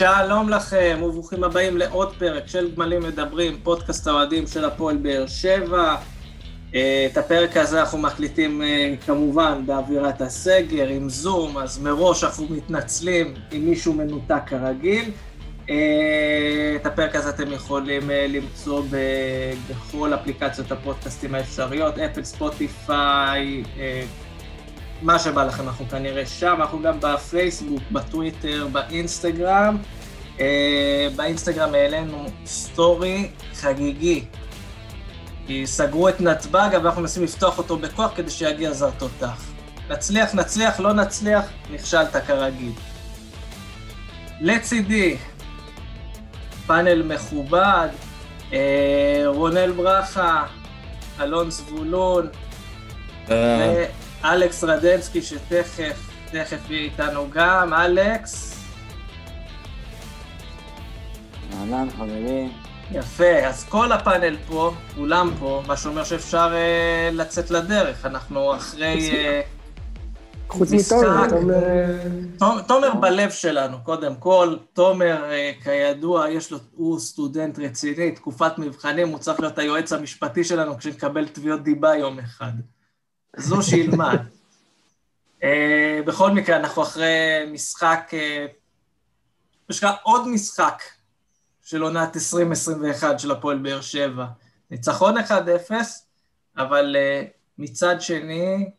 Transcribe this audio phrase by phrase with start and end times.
[0.00, 5.96] שלום לכם, וברוכים הבאים לעוד פרק של גמלים מדברים, פודקאסט האוהדים של הפועל באר שבע.
[6.74, 12.46] אה, את הפרק הזה אנחנו מקליטים אה, כמובן באווירת הסגר, עם זום, אז מראש אנחנו
[12.50, 15.10] מתנצלים אם מישהו מנותק כרגיל.
[15.70, 18.82] אה, את הפרק הזה אתם יכולים למצוא
[19.70, 23.62] בכל אפליקציות הפודקאסטים האפשריות, אפל, ספוטיפיי,
[25.02, 29.76] מה שבא לכם, אנחנו כנראה שם, אנחנו גם בפייסבוק, בטוויטר, באינסטגרם.
[31.16, 34.24] באינסטגרם העלינו סטורי חגיגי
[35.46, 39.44] כי סגרו את נתב"ג, אבל אנחנו מנסים לפתוח אותו בכוח כדי שיגיע זר תותח.
[39.90, 42.72] נצליח, נצליח, לא נצליח, נכשלת כרגיל.
[44.40, 45.16] לצידי,
[46.66, 47.88] פאנל מכובד,
[48.52, 50.44] אה, רונל ברכה,
[51.20, 52.28] אלון זבולון,
[53.30, 53.84] אה.
[54.22, 57.74] ואלכס רדנסקי שתכף, תכף יהיה איתנו גם.
[57.74, 58.56] אלכס.
[61.58, 62.52] אהלן, חברים.
[62.92, 68.06] יפה, אז כל הפאנל פה, כולם פה, מה שאומר שאפשר אה, לצאת לדרך.
[68.06, 69.40] אנחנו אחרי אה,
[70.48, 71.28] חוץ מתומר,
[72.38, 72.62] תומר...
[72.62, 74.56] תומר בלב שלנו, קודם כל.
[74.72, 80.44] תומר, אה, כידוע, יש לו, הוא סטודנט רציני, תקופת מבחנים, הוא צריך להיות היועץ המשפטי
[80.44, 82.52] שלנו כשנקבל תביעות דיבה יום אחד.
[83.36, 84.18] זו שילמד.
[85.42, 88.46] אה, בכל מקרה, אנחנו אחרי משחק, אה,
[89.70, 90.82] יש לך עוד משחק
[91.62, 94.26] של עונת 2021 של הפועל באר שבע.
[94.70, 95.20] ניצחון 1-0,
[96.56, 97.26] אבל uh,
[97.58, 98.70] מצד שני,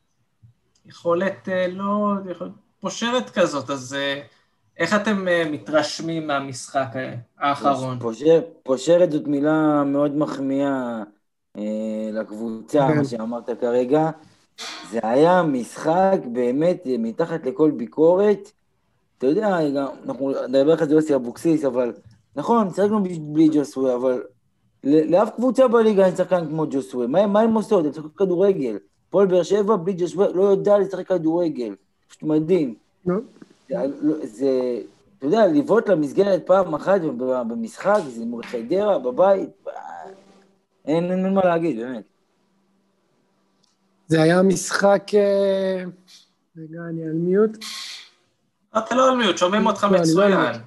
[0.85, 4.21] יכולת uh, לא, יכולת פושרת כזאת, אז uh,
[4.77, 6.87] איך אתם uh, מתרשמים מהמשחק
[7.37, 7.99] האחרון?
[7.99, 11.03] פושר, פושרת זאת מילה מאוד מחמיאה
[11.57, 11.61] uh,
[12.13, 12.97] לקבוצה, כן.
[12.97, 14.09] מה שאמרת כרגע.
[14.91, 18.51] זה היה משחק באמת מתחת לכל ביקורת.
[19.17, 19.57] אתה יודע,
[20.05, 21.93] אנחנו נדבר על זה יוסי אבוקסיס, אבל
[22.35, 24.23] נכון, שיחקנו בלי ג'וסווה, אבל
[24.83, 27.07] לאף קבוצה בליגה אין שחקן כמו ג'וסווה.
[27.07, 27.85] מה, מה הם עושות?
[27.85, 28.77] הם משחקים כדורגל.
[29.09, 31.75] פועל באר שבע בלי ג'וסווה לא יודע לשחק כדורגל.
[32.07, 32.75] פשוט מדהים.
[33.05, 33.15] לא.
[34.23, 34.81] זה,
[35.17, 39.49] אתה יודע, לבעוט למסגרת פעם אחת במשחק, זה מול חדרה, בבית,
[40.85, 42.10] אין, אין מה להגיד, באמת.
[44.11, 45.03] זה היה משחק...
[45.13, 45.83] אה,
[46.57, 47.57] רגע, אני על מיוט.
[48.77, 50.61] אתה לא על מיוט, שומעים אותך לא, לא מצוין.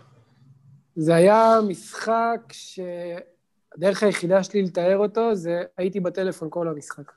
[0.97, 7.13] זה היה משחק שהדרך היחידה שלי לתאר אותו זה הייתי בטלפון כל המשחק.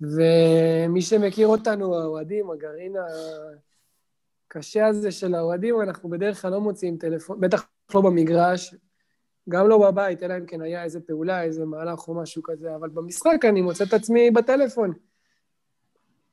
[0.00, 2.96] ומי שמכיר אותנו, האוהדים, הגרעין
[4.48, 8.74] הקשה הזה של האוהדים, אנחנו בדרך כלל לא מוציאים טלפון, בטח לא במגרש,
[9.48, 12.88] גם לא בבית, אלא אם כן היה איזה פעולה, איזה מהלך או משהו כזה, אבל
[12.88, 14.92] במשחק אני מוצא את עצמי בטלפון.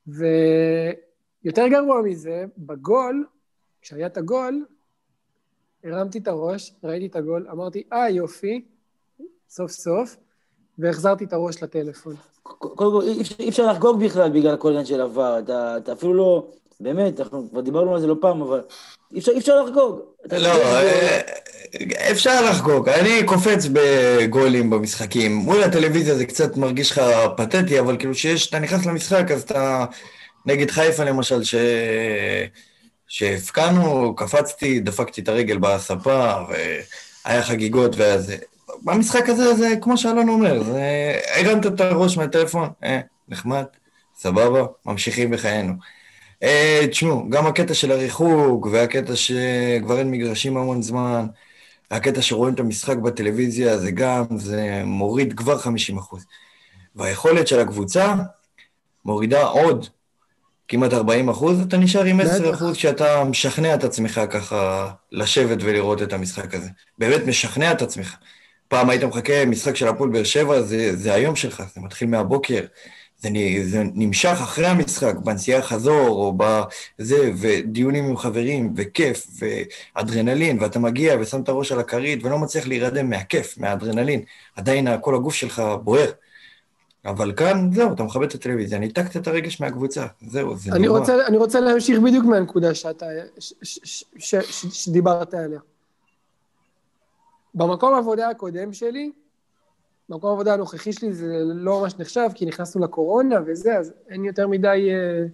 [0.07, 3.25] ויותר גרוע מזה, בגול,
[3.81, 4.65] כשהיה את הגול,
[5.83, 8.65] הרמתי את הראש, ראיתי את הגול, אמרתי, אה, יופי,
[9.49, 10.17] סוף סוף,
[10.79, 12.15] והחזרתי את הראש לטלפון.
[12.43, 13.07] קודם כל,
[13.39, 17.47] אי אפשר לחגוג בכלל בגלל כל העניין של עבר, אתה, אתה אפילו לא, באמת, אנחנו
[17.51, 18.61] כבר דיברנו על זה לא פעם, אבל
[19.13, 19.99] אי אפשר, אי אפשר לחגוג.
[20.31, 21.21] לא, אה,
[22.11, 22.89] אפשר לחגוג.
[22.89, 25.35] אני קופץ בגולים במשחקים.
[25.35, 27.01] מול הטלוויזיה זה קצת מרגיש לך
[27.37, 29.85] פתטי, אבל כאילו שאתה נכנס למשחק, אז אתה,
[30.45, 31.55] נגד חיפה למשל, ש...
[33.07, 36.33] כשהפקענו, קפצתי, דפקתי את הרגל בספה,
[37.25, 38.37] והיה חגיגות וזה.
[38.83, 40.81] במשחק הזה, זה כמו שאלון אומר, זה...
[41.35, 43.63] הרמת את הראש מהטלפון, אה, נחמד,
[44.15, 45.73] סבבה, ממשיכים בחיינו.
[46.43, 51.27] אה, תשמעו, גם הקטע של הריחוק, והקטע שכבר אין מגרשים המון זמן,
[51.91, 55.97] הקטע שרואים את המשחק בטלוויזיה, זה גם, זה מוריד כבר 50
[56.95, 58.15] והיכולת של הקבוצה
[59.05, 59.85] מורידה עוד
[60.67, 66.01] כמעט 40 אחוז, אתה נשאר עם 10 אחוז כשאתה משכנע את עצמך ככה לשבת ולראות
[66.01, 66.69] את המשחק הזה.
[66.97, 68.15] באמת משכנע את עצמך.
[68.67, 72.61] פעם היית מחכה, משחק של הפועל באר שבע, זה, זה היום שלך, זה מתחיל מהבוקר,
[73.19, 73.29] זה,
[73.63, 79.27] זה נמשך אחרי המשחק, בנסיעה חזור, או בזה, ודיונים עם חברים, וכיף,
[79.95, 84.21] ואדרנלין, ואתה מגיע ושם את הראש על הכרית, ולא מצליח להירדם מהכיף, מהאדרנלין.
[84.55, 86.11] עדיין כל הגוף שלך בוער.
[87.05, 90.99] אבל כאן, זהו, אתה מכבד את הטלוויזיה, ניתקת את הרגש מהקבוצה, זהו, זה אני נורא.
[90.99, 93.05] רוצה, אני רוצה להמשיך בדיוק מהנקודה שאתה,
[93.39, 95.59] ש, ש, ש, ש, ש, שדיברת עליה.
[97.55, 99.11] במקום העבודה הקודם שלי,
[100.09, 104.47] במקום העבודה הנוכחי שלי זה לא ממש נחשב, כי נכנסנו לקורונה וזה, אז אין יותר
[104.47, 105.25] מדי, אה,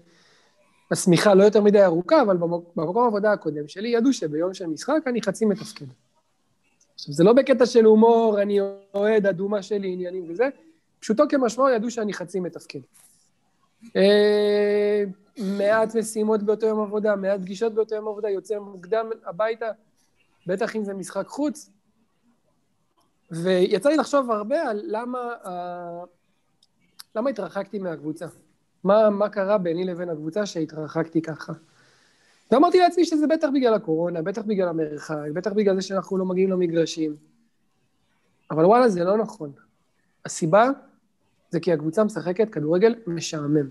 [0.91, 2.37] השמיכה לא יותר מדי ארוכה, אבל
[2.75, 5.85] במקום העבודה הקודם שלי ידעו שביום של משחק אני חצי מתפקד.
[6.95, 8.59] עכשיו, זה לא בקטע של הומור, אני
[8.93, 10.49] אוהד, אדומה שלי, עניינים וזה,
[10.99, 12.79] פשוטו כמשמעו ידעו שאני חצי מתפקד.
[13.95, 15.03] אה,
[15.37, 19.71] מעט משימות באותו יום עבודה, מעט פגישות באותו יום עבודה, יוצא מוקדם הביתה,
[20.47, 21.69] בטח אם זה משחק חוץ.
[23.31, 25.47] ויצא לי לחשוב הרבה על למה, uh,
[27.15, 28.25] למה התרחקתי מהקבוצה.
[28.83, 31.53] מה, מה קרה ביני לבין הקבוצה שהתרחקתי ככה.
[32.51, 36.51] ואמרתי לעצמי שזה בטח בגלל הקורונה, בטח בגלל המרחק, בטח בגלל זה שאנחנו לא מגיעים
[36.51, 37.15] למגרשים.
[38.51, 39.51] אבל וואלה, זה לא נכון.
[40.25, 40.69] הסיבה
[41.49, 43.67] זה כי הקבוצה משחקת כדורגל משעמם.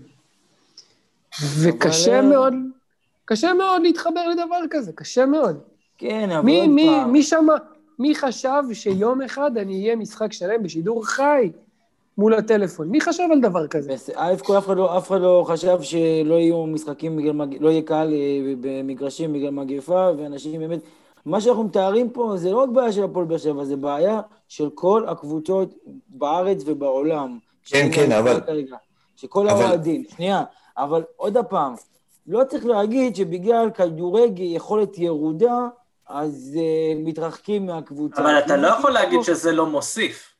[1.61, 2.27] וקשה אבל...
[2.27, 2.53] מאוד,
[3.25, 5.59] קשה מאוד להתחבר לדבר כזה, קשה מאוד.
[5.97, 7.11] כן, אבל מי, עוד מי, פעם.
[7.11, 7.53] מי שמע,
[7.99, 11.51] מי חשב שיום אחד אני אהיה משחק שלם בשידור חי
[12.17, 12.87] מול הטלפון?
[12.87, 13.95] מי חשב על דבר כזה?
[14.15, 17.81] א' כל אף אחד לא, אף אחד לא חשב שלא יהיו משחקים בגלל, לא יהיה
[17.81, 20.79] קהל אה, במגרשים בגלל מגפה, ואנשים באמת...
[21.25, 24.69] מה שאנחנו מתארים פה זה לא רק בעיה של הפועל באר שבע, זה בעיה של
[24.69, 25.73] כל הקבוצות
[26.09, 27.37] בארץ ובעולם.
[27.65, 28.39] כן, כן, אבל...
[29.15, 30.43] שכל האוהדים, שנייה,
[30.77, 31.73] אבל עוד פעם,
[32.27, 35.67] לא צריך להגיד שבגלל כדורגל יכולת ירודה,
[36.07, 38.21] אז uh, מתרחקים מהקבוצה.
[38.21, 40.35] אבל אתה לא יכול להגיד שזה לא מוסיף.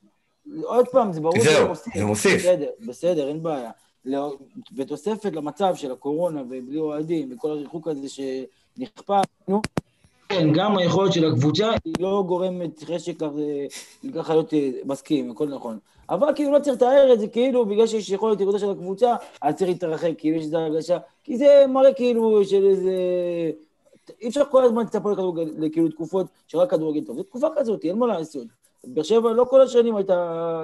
[0.64, 1.94] עוד פעם, זה ברור שזה מוסיף.
[1.98, 2.42] זה מוסיף.
[2.42, 3.72] בסדר, בסדר, אין בעיה.
[4.06, 4.38] לא,
[4.72, 9.62] בתוספת למצב של הקורונה ובלי אוהדים וכל הריחוק הזה שנכפה, נו,
[10.30, 13.20] כן, גם היכולת של הקבוצה היא לא גורמת חשק
[14.16, 15.80] ככה להיות אה, מסכים, הכל נכון.
[16.10, 19.56] אבל כאילו לא צריך לתאר את זה כאילו בגלל שיש יכולת ירודה של הקבוצה, אז
[19.56, 22.92] צריך להתרחק, כאילו יש איזו הרגשה, כי זה מראה כאילו של איזה...
[24.22, 27.98] אי אפשר כל הזמן לצפות לכדורגל, לכאילו תקופות שרק כדורגל טוב, זו תקופה כזאת, אין
[27.98, 28.48] מה לעשות.
[28.84, 30.13] באר שבע לא כל השנים הייתה,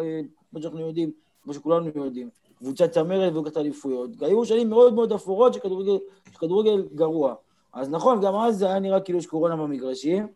[0.01, 0.21] אה,
[0.51, 1.11] כמו שאנחנו יודעים,
[1.43, 4.09] כמו שכולנו יודעים, קבוצה צמרת וקבוצת אליפויות.
[4.21, 7.35] היו שנים מאוד מאוד אפורות שכדורגל גרוע.
[7.73, 10.27] אז נכון, גם אז זה היה נראה כאילו יש קורונה במגרשים,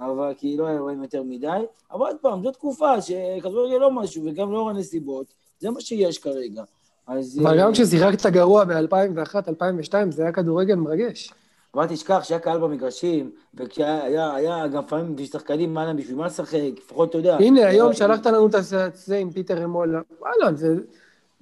[0.00, 1.46] אבל כי לא היו רואים יותר מדי.
[1.92, 6.62] אבל עוד פעם, זו תקופה שכדורגל לא משהו, וגם לאור הנסיבות, זה מה שיש כרגע.
[7.06, 7.40] אז...
[7.42, 11.32] אבל גם כששיחקת גרוע ב-2001, 2002, זה היה כדורגל מרגש.
[11.74, 16.58] אבל תשכח שהיה קהל במגרשים, וכשהיה היה גם לפעמים שחקנים, מה להם בשביל מה לשחק,
[16.76, 17.36] לפחות אתה יודע.
[17.36, 18.54] הנה, היום שלחת לנו את
[18.94, 20.76] זה עם פיטר אמול, וואלה, זה...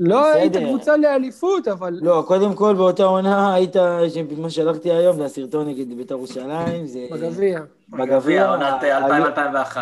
[0.02, 1.98] לא היית קבוצה לאליפות, אבל...
[2.02, 3.76] לא, קודם כל באותה עונה היית,
[4.38, 7.06] מה שלחתי היום, זה הסרטון נגד בית"ר ירושלים, זה...
[7.12, 7.60] בגביע.
[7.88, 9.76] בגביע, עונת 2000-2001.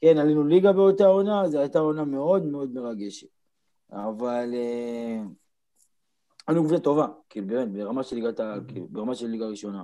[0.00, 3.26] כן, עלינו ליגה באותה עונה, זו הייתה עונה מאוד מאוד מרגשת.
[3.92, 4.54] אבל...
[6.48, 8.56] אה, היינו קבוצה טובה, כאילו באמת, ברמה של ליגת ה...
[8.68, 9.82] כאילו, ברמה של ליגה ראשונה.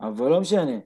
[0.00, 0.78] אבל לא משנה.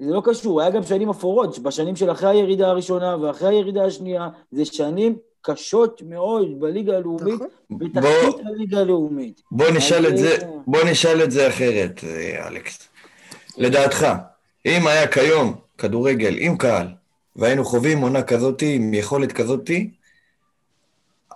[0.00, 4.28] זה לא קשור, היה גם שנים אפורות, בשנים של אחרי הירידה הראשונה ואחרי הירידה השנייה,
[4.50, 7.78] זה שנים קשות מאוד בליגה הלאומית, נכון.
[7.78, 9.40] בתחתית הליגה הלאומית.
[9.50, 12.04] בוא נשאל את זה, בוא נשאל את זה אחרת,
[12.46, 12.88] אלכס.
[13.56, 14.06] לדעתך,
[14.66, 16.86] אם היה כיום כדורגל עם קהל,
[17.36, 19.90] והיינו חווים עונה כזאתי, עם יכולת כזאתי,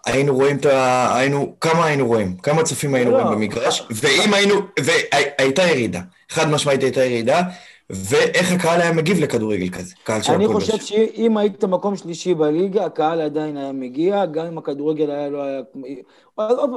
[0.06, 1.16] היינו רואים את ה...
[1.16, 1.54] היינו...
[1.60, 2.37] כמה היינו רואים?
[2.37, 3.16] כמה צופים היינו לא.
[3.16, 3.87] רואים במגרש?
[3.90, 4.54] ואם היינו...
[4.81, 6.00] והייתה ירידה.
[6.31, 7.43] חד משמעית הייתה ירידה,
[7.90, 12.84] ואיך הקהל היה מגיב לכדורגל כזה, קהל של אני חושב שאם היית מקום שלישי בליגה,
[12.84, 15.60] הקהל עדיין היה מגיע, גם אם הכדורגל היה לא היה...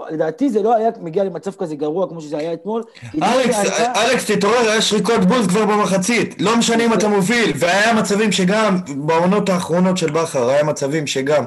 [0.10, 2.84] לדעתי זה לא היה מגיע למצב כזה גרוע כמו שזה היה אתמול.
[3.24, 3.60] אלכס,
[3.96, 6.42] אלכס, תתעורר, היה שריקות בוז כבר במחצית.
[6.42, 11.46] לא משנה אם אתה מוביל, והיה מצבים שגם, בעונות האחרונות של בכר, היה מצבים שגם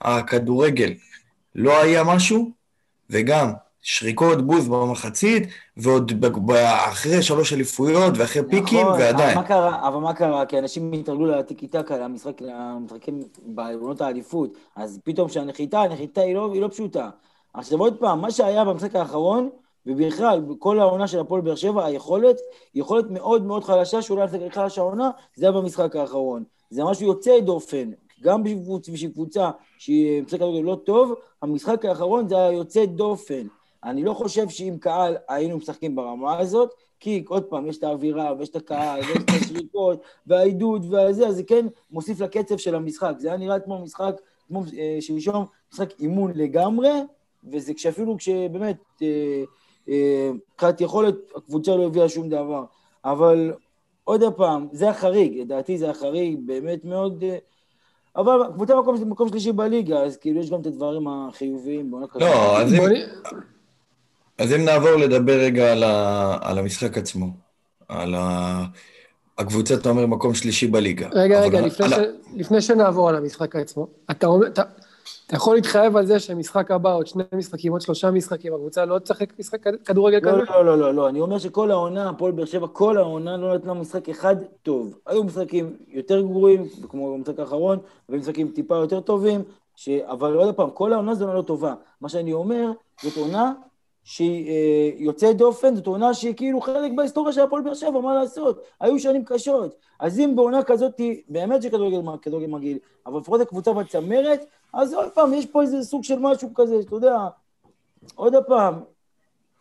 [0.00, 0.92] הכדורגל
[1.60, 2.50] לא היה משהו,
[3.10, 3.52] וגם
[3.82, 6.12] שריקות בוז במחצית, ועוד
[6.88, 9.30] אחרי שלוש אליפויות, ואחרי נכון, פיקים, ועדיין.
[9.30, 9.88] אבל מה קרה?
[9.88, 10.46] אבל מה קרה?
[10.46, 16.50] כי אנשים התרגלו לטיקי טקה, למשחק, למשחקים בעונות האליפות, אז פתאום שהנחיתה, הנחיתה היא לא,
[16.52, 17.10] היא לא פשוטה.
[17.54, 19.48] עכשיו עוד פעם, מה שהיה במשחק האחרון,
[19.86, 22.36] ובכלל, בכל העונה של הפועל באר שבע, היכולת,
[22.74, 26.44] יכולת מאוד מאוד חלשה, שאולי על חלשה העונה, זה היה במשחק האחרון.
[26.70, 27.90] זה משהו יוצא דופן.
[28.22, 28.42] גם
[28.92, 33.46] בשביל קבוצה שהיא משחק כדורגל לא טוב, המשחק האחרון זה היה יוצא דופן.
[33.84, 38.32] אני לא חושב שעם קהל היינו משחקים ברמה הזאת, כי עוד פעם, יש את האווירה,
[38.38, 43.14] ויש את הקהל, ויש את השריקות, והעידוד והזה, אז זה כן מוסיף לקצב של המשחק.
[43.18, 46.90] זה היה נראה כמו משחק, כמו אה, שלשום, משחק אימון לגמרי,
[47.52, 52.64] וזה כשאפילו כשבאמת, מבחינת אה, אה, יכולת, הקבוצה לא הביאה שום דבר.
[53.04, 53.52] אבל
[54.04, 57.24] עוד פעם, זה החריג, לדעתי זה החריג באמת מאוד...
[57.24, 57.38] אה,
[58.16, 61.92] אבל קבוצה מקום, מקום שלישי בליגה, אז כאילו יש גם את הדברים החיוביים.
[62.14, 62.80] לא, אז אם...
[64.38, 67.26] אז אם נעבור לדבר רגע על, ה, על המשחק עצמו,
[67.88, 68.64] על ה...
[69.38, 71.08] הקבוצה, אתה אומר, מקום שלישי בליגה.
[71.12, 71.92] רגע, רגע, לפני, על...
[71.92, 71.96] ש...
[72.36, 74.62] לפני שנעבור על המשחק עצמו, אתה, אומר, אתה,
[75.26, 78.98] אתה יכול להתחייב על זה שמשחק הבא, עוד שני משחקים, עוד שלושה משחקים, הקבוצה לא
[78.98, 80.42] תשחק משחק כדורגל לא, כזה?
[80.50, 83.74] לא, לא, לא, לא, אני אומר שכל העונה, הפועל באר שבע, כל העונה לא נתנה
[83.74, 84.94] משחק אחד טוב.
[85.06, 89.42] היו משחקים יותר גרועים, כמו במשחק האחרון, ומשחקים טיפה יותר טובים,
[89.76, 89.88] ש...
[89.88, 91.74] אבל עוד פעם, כל העונה זו עונה לא טובה.
[92.00, 92.70] מה שאני אומר,
[93.02, 93.52] זאת עונה
[94.04, 98.14] שהיא אה, יוצאת דופן, זאת עונה שהיא כאילו חלק בהיסטוריה של הפועל באר שבע, מה
[98.14, 98.60] לעשות?
[98.80, 99.74] היו שנים קשות.
[99.98, 105.34] אז אם בעונה כזאת, באמת שכדורגל כדורגל מגעיל, אבל לפחות הקבוצה בצמרת, אז עוד פעם,
[105.34, 107.28] יש פה איזה סוג של משהו כזה, אתה יודע,
[108.14, 108.74] עוד פעם,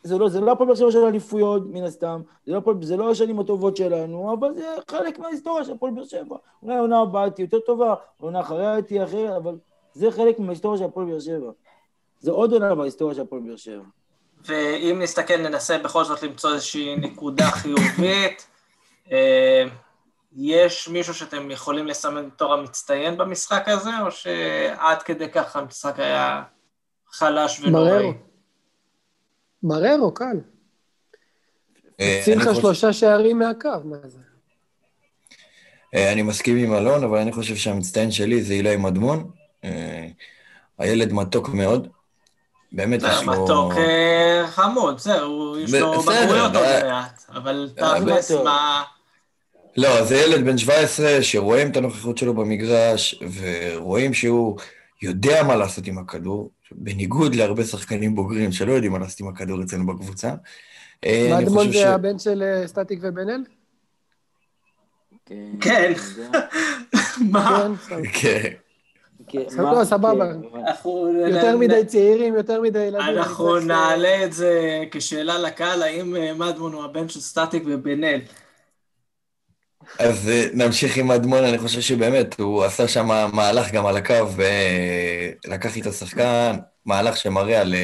[0.04, 3.12] זה לא, זה לא הפועל באר שבע של אליפויות, מן הסתם, זה לא, זה לא
[3.12, 6.36] השנים הטובות שלנו, אבל זה חלק מההיסטוריה של הפועל באר שבע.
[6.64, 9.58] אולי העונה הבאה תהיה יותר טובה, העונה אחריה תהיה אחרת, אבל
[9.94, 11.52] זה חלק מההיסטוריה של הפועל באר שבע.
[12.20, 13.84] זה עוד עונה בהיסטוריה של הפועל באר שבע.
[14.46, 18.48] ואם נסתכל, ננסה בכל זאת למצוא איזושהי נקודה חיובית.
[19.12, 19.64] אה,
[20.36, 26.44] יש מישהו שאתם יכולים לסמן בתור המצטיין במשחק הזה, או שעד כדי כך המשחק היה
[27.12, 28.14] חלש ונוראי?
[29.64, 30.40] מררו, קל.
[32.00, 34.20] הציל לך שלושה שערים מהקו, מה זה?
[35.96, 39.32] אה, אני מסכים עם אלון, אבל אני חושב שהמצטיין שלי זה אילי מדמון.
[39.64, 40.08] אה,
[40.78, 41.88] הילד מתוק מאוד.
[42.72, 43.44] באמת יש לו...
[43.44, 48.84] מתוק אה, חמוד, זהו, יש לו בגרויות עוד מעט, אבל תכלס מה...
[49.78, 54.58] לא, זה ילד בן 17 שרואים את הנוכחות שלו במגרש, ורואים שהוא
[55.02, 59.62] יודע מה לעשות עם הכדור, בניגוד להרבה שחקנים בוגרים שלא יודעים מה לעשות עם הכדור
[59.62, 60.34] אצלנו בקבוצה.
[61.06, 63.44] מה דמון זה הבן של סטטיק ובן אל?
[65.62, 65.94] כן.
[67.32, 67.68] מה?
[68.14, 68.54] כן.
[69.58, 70.26] לא, סבבה.
[71.28, 73.18] יותר מדי צעירים, יותר מדי ילדים.
[73.18, 78.20] אנחנו נעלה את זה כשאלה לקהל, האם מדמון הוא הבן של סטטיק ובן אל?
[80.00, 84.28] אז נמשיך עם מדמון, אני חושב שבאמת, הוא עשה שם מהלך גם על הקו,
[85.46, 86.56] ולקח איתו שחקן,
[86.86, 87.76] מהלך שמראה על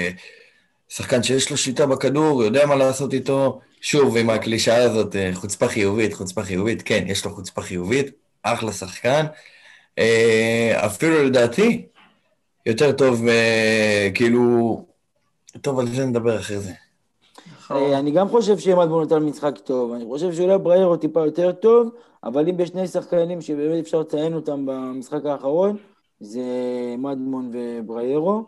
[0.90, 3.60] שחקן שיש לו שליטה בכדור, יודע מה לעשות איתו.
[3.82, 8.12] שוב, עם הקלישאה הזאת, חוצפה חיובית, חוצפה חיובית, כן, יש לו חוצפה חיובית,
[8.44, 9.26] אחלה שחקן.
[10.86, 11.86] אפילו לדעתי,
[12.66, 13.22] יותר טוב,
[14.14, 14.86] כאילו,
[15.62, 16.72] טוב, על זה נדבר אחרי זה.
[17.72, 21.90] אני גם חושב שאם אדמון נתן משחק טוב, אני חושב שאולי בריירו טיפה יותר טוב,
[22.24, 25.78] אבל אם בשני שחקנים שבאמת אפשר לציין אותם במשחק האחרון,
[26.20, 26.42] זה
[26.98, 28.44] מדמון ובריירו.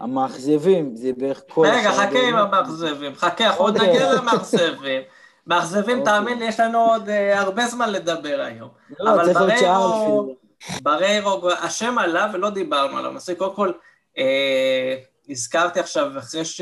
[0.00, 1.66] המאכזבים, זה בערך כל...
[1.66, 5.02] רגע, חכה עם המאכזבים, חכה, אנחנו עוד נגיע למאכזבים.
[5.46, 8.68] מאכזבים, תאמין לי, יש לנו עוד הרבה זמן לדבר היום.
[9.00, 10.36] לא, אפילו.
[10.82, 13.12] בריירו, השם עלה ולא דיברנו עליו.
[13.12, 13.72] מספיק, קודם כל,
[15.28, 16.60] הזכרתי עכשיו, אחרי ש...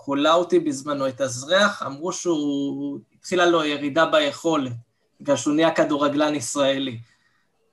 [0.00, 4.72] כולה אותי בזמנו את הזרח, אמרו שהוא התחילה לו ירידה ביכולת,
[5.20, 6.98] בגלל שהוא נהיה כדורגלן ישראלי.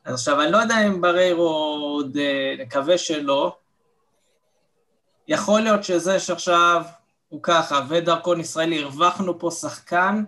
[0.05, 2.17] אז עכשיו, אני לא יודע אם בריירו עוד,
[2.59, 3.55] נקווה שלא.
[5.27, 6.83] יכול להיות שזה שעכשיו
[7.29, 10.23] הוא ככה, ודרכון ישראלי, הרווחנו פה שחקן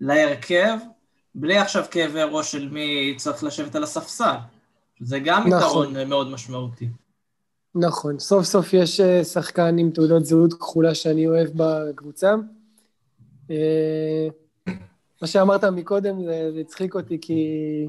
[0.00, 0.76] להרכב,
[1.34, 4.36] בלי עכשיו כאבי ראש של מי צריך לשבת על הספסל.
[5.00, 5.88] זה גם נכון.
[5.88, 6.88] יתרון מאוד משמעותי.
[7.74, 9.00] נכון, סוף סוף יש
[9.32, 12.34] שחקן עם תעודות זהות כחולה שאני אוהב בקבוצה.
[15.22, 17.88] מה שאמרת מקודם זה הצחיק אותי כי...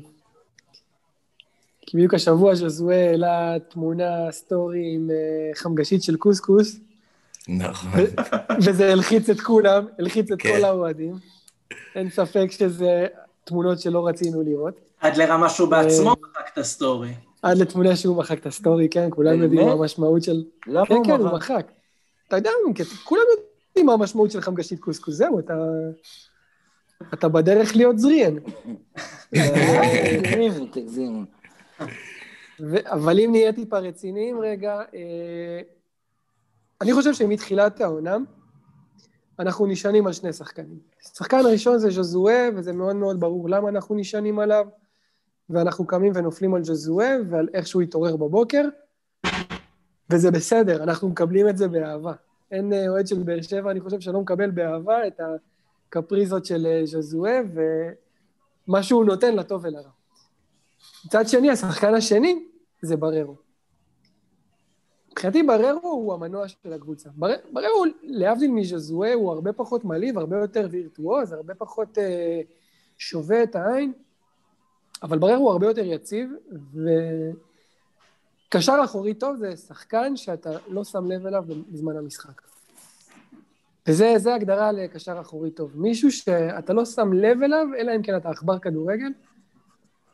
[1.81, 5.09] כי בדיוק השבוע ז'וזואה העלה תמונה סטורי עם
[5.55, 6.79] חמגשית של קוסקוס.
[7.47, 7.91] נכון.
[8.65, 11.15] וזה הלחיץ את כולם, הלחיץ את כל האוהדים.
[11.95, 13.07] אין ספק שזה
[13.43, 14.79] תמונות שלא רצינו לראות.
[14.99, 17.13] עד לרמה שהוא בעצמו מחק את הסטורי.
[17.41, 20.43] עד לתמונה שהוא מחק את הסטורי, כן, כולם יודעים מה המשמעות של...
[20.67, 21.21] למה כן, הוא כן, מחק?
[21.21, 21.71] הוא מחק.
[22.27, 22.49] אתה יודע,
[23.03, 25.53] כולם יודעים מה המשמעות של חמגשית קוסקוס, זהו, אתה...
[27.13, 28.35] אתה בדרך להיות זריאן.
[32.85, 34.81] אבל אם נהיה טיפה רציניים רגע,
[36.83, 38.17] אני חושב שמתחילת העונה,
[39.39, 40.79] אנחנו נשענים על שני שחקנים.
[41.13, 44.65] השחקן הראשון זה ז'זואה, וזה מאוד מאוד ברור למה אנחנו נשענים עליו.
[45.49, 48.65] ואנחנו קמים ונופלים על ג'זואה ועל איך שהוא התעורר בבוקר,
[50.09, 52.13] וזה בסדר, אנחנו מקבלים את זה באהבה.
[52.51, 55.21] אין אוהד של באר שבע, אני חושב שלא מקבל באהבה את
[55.89, 57.39] הקפריזות של ג'זואה,
[58.67, 59.89] ומה שהוא נותן לטוב ולרע.
[61.05, 62.45] מצד שני, השחקן השני
[62.81, 63.35] זה בררו.
[65.13, 67.09] מבחינתי בררו הוא המנוע של הקבוצה.
[67.15, 67.33] בר...
[67.51, 72.41] בררו, להבדיל מז'זואה, הוא הרבה פחות מעליב, הרבה יותר וירטואוז, הרבה פחות אה,
[72.97, 73.93] שובה את העין.
[75.03, 76.31] אבל ברר הוא הרבה יותר יציב,
[78.49, 82.41] וקשר אחורי טוב זה שחקן שאתה לא שם לב אליו בזמן המשחק.
[83.87, 85.71] וזה הגדרה לקשר אחורי טוב.
[85.75, 89.11] מישהו שאתה לא שם לב אליו, אלא אם כן אתה עכבר כדורגל,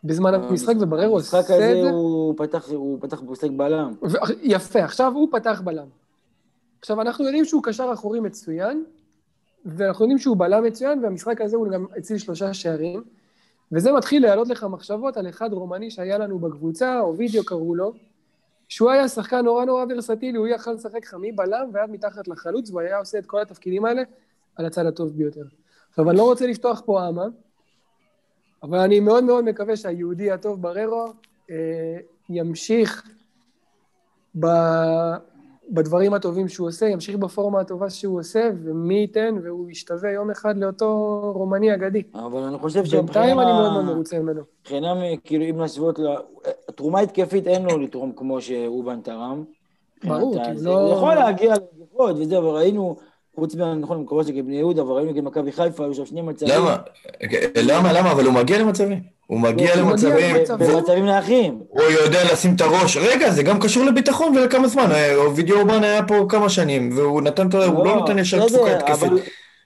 [0.03, 1.53] בזמן המשחק, וברר הוא עושה את זה.
[1.55, 3.93] המשחק הזה הוא פתח, הוא פתח בוסק בלם.
[4.03, 4.17] ו...
[4.41, 5.87] יפה, עכשיו הוא פתח בלם.
[6.79, 8.83] עכשיו, אנחנו יודעים שהוא קשר אחורי מצוין,
[9.65, 13.03] ואנחנו יודעים שהוא בלם מצוין, והמשחק הזה הוא גם הציל שלושה שערים.
[13.71, 17.93] וזה מתחיל להעלות לך מחשבות על אחד רומני שהיה לנו בקבוצה, או וידאו קראו לו,
[18.69, 22.81] שהוא היה שחקן נורא נורא ורסטילי, הוא יכל לשחק חמי בלם ועד מתחת לחלוץ, והוא
[22.81, 24.01] היה עושה את כל התפקידים האלה
[24.55, 25.43] על הצד הטוב ביותר.
[25.89, 27.25] עכשיו, אני לא רוצה לפתוח פה אמה,
[28.63, 31.05] אבל אני מאוד מאוד מקווה שהיהודי הטוב בררו
[31.51, 31.55] אה,
[32.29, 33.03] ימשיך
[34.39, 34.45] ב,
[35.71, 40.57] בדברים הטובים שהוא עושה, ימשיך בפורמה הטובה שהוא עושה, ומי ייתן והוא ישתווה יום אחד
[40.57, 42.03] לאותו רומני אגדי.
[42.13, 44.41] אבל אני חושב בינתיים אני מאוד מאוד מרוצה ממנו.
[44.61, 45.99] מבחינה, כאילו, אם להשוות,
[46.75, 49.43] תרומה התקפית אין לו לתרום כמו שאובן תרם.
[50.03, 50.79] ברור, כי זה- לא...
[50.81, 52.95] הוא יכול להגיע לגבוהות וזה, אבל ראינו,
[53.39, 56.53] חוץ נכון, מקורות של בני יהודה, אבל ראינו נגד מכבי חיפה, היו שם שני מצבים.
[56.55, 56.77] למה?
[57.63, 57.93] למה?
[57.93, 58.11] למה?
[58.11, 58.99] אבל הוא מגיע למצבים.
[59.27, 61.59] הוא מגיע למצבים, במצבים נייחים.
[61.69, 62.97] הוא יודע לשים את הראש.
[62.97, 64.91] רגע, זה גם קשור לביטחון ולכמה זמן.
[64.91, 67.65] אה, אובידיו אורבן היה פה כמה שנים, והוא נתן את ה...
[67.65, 69.03] הוא לא נותן ישר תפוקה התקפית.
[69.09, 69.19] אבל-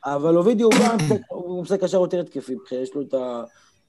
[0.05, 3.43] אבל אובידיו הוא משחק- הוא משחק קשר יותר התקפי, יש לו את ה...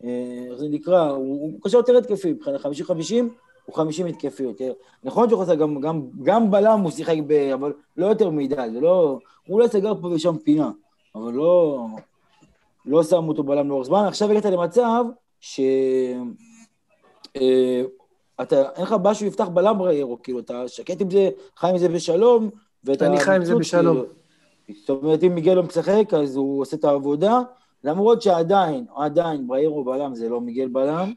[0.04, 0.08] אה,
[0.50, 1.10] איך זה נקרא?
[1.10, 3.28] הוא קשר יותר התקפי, מבחינת 50-50,
[3.66, 4.72] הוא 50 התקפי יותר.
[5.04, 7.32] נכון שהוא חסר גם, גם, גם בלם הוא שיחק ב...
[7.32, 9.18] אבל לא יותר מדי, זה לא...
[9.46, 10.70] הוא אולי סגר פה ושם פינה,
[11.14, 11.86] אבל לא...
[12.86, 14.04] לא שמו אותו בלם לאורך זמן.
[14.04, 15.04] עכשיו הגעת למצב
[15.40, 15.60] ש...
[17.36, 17.82] אה,
[18.42, 21.78] אתה, אין לך בעיה שהוא יפתח בלם ריירו, כאילו, אתה שקט עם זה, חי עם
[21.78, 22.50] זה בשלום,
[22.84, 23.06] ואתה...
[23.06, 23.96] אני חי עם זה בשלום.
[23.96, 24.80] כאילו.
[24.80, 27.40] זאת אומרת, אם מיגל לא משחק, אז הוא עושה את העבודה,
[27.84, 31.12] למרות שעדיין, עדיין, בריירו בלם זה לא מיגל בלם.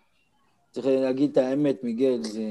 [0.81, 2.41] צריך להגיד את האמת, מיגל זה...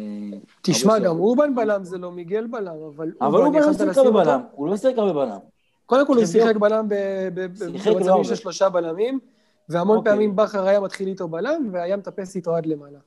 [0.63, 1.19] תשמע, גם.
[1.19, 4.77] אובן בלם זה לא מיגל בלם, אבל אבל הוא לא שיחק הרבה בלם, הוא לא
[4.77, 5.39] שיחק הרבה בלם.
[5.87, 6.87] קודם כל הוא שיחק בלם
[7.35, 8.25] במצבים.
[8.25, 9.19] של שלושה בלמים,
[9.69, 10.13] והמון אוקיי.
[10.13, 12.99] פעמים בכר היה מתחיל איתו בלם, והיה מטפס איתו עד למעלה.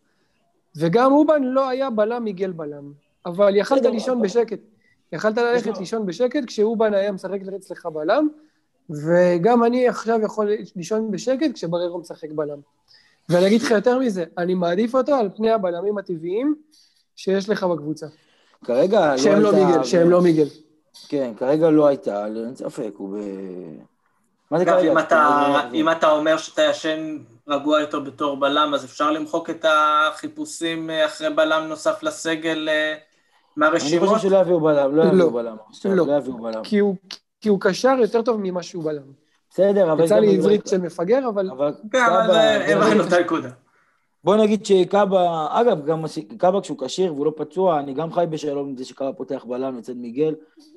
[0.76, 2.92] וגם אובן לא היה בלם מיגל בלם,
[3.26, 4.60] אבל יכלת לישון בשקט.
[5.12, 5.78] יכלת ללכת.
[5.78, 8.28] לישון בשקט כשאובן היה משחק אצלך בלם,
[8.90, 12.60] וגם אני עכשיו יכול לישון בשקט כשבררו משחק בלם.
[13.30, 16.56] ואני אגיד לך יותר מזה, אני מעדיף אותו על פני הבלמים הטבעיים
[17.16, 18.08] שיש לך בקבוצה.
[18.66, 20.46] כרגע שהם לא הייתה- מיגל, שהם לא מיגל.
[21.08, 23.16] כן, כרגע לא הייתה, אין ספק, הוא ב...
[24.52, 24.92] מה זה כרגע?
[24.92, 29.50] אם אתה, זה- אם אתה אומר שאתה ישן רגוע יותר בתור בלם, אז אפשר למחוק
[29.50, 33.00] את החיפושים אה, אחרי בלם נוסף לסגל אה, אני
[33.58, 34.10] מהרשימות?
[34.10, 35.10] חושב שלא יביאו בלם, לא לא.
[35.10, 35.56] יביאו בלם.
[35.86, 35.96] לא.
[36.08, 36.64] לא יביאו בלם.
[36.64, 36.96] כי הוא,
[37.42, 39.04] כי הוא קשר יותר טוב ממה שהוא בלם.
[39.50, 40.04] בסדר, אבל...
[40.04, 42.30] יצא לי עברית של מפגר, אבל אבל כן, אבל
[42.74, 43.50] הבנו נגיד- את הנקודה.
[44.24, 46.04] בוא נגיד שקאבה, אגב, גם
[46.38, 49.78] קאבה כשהוא כשיר והוא לא פצוע, אני גם חי בשלום עם זה שקאבה פותח בלם
[49.78, 50.36] לצד מיגל.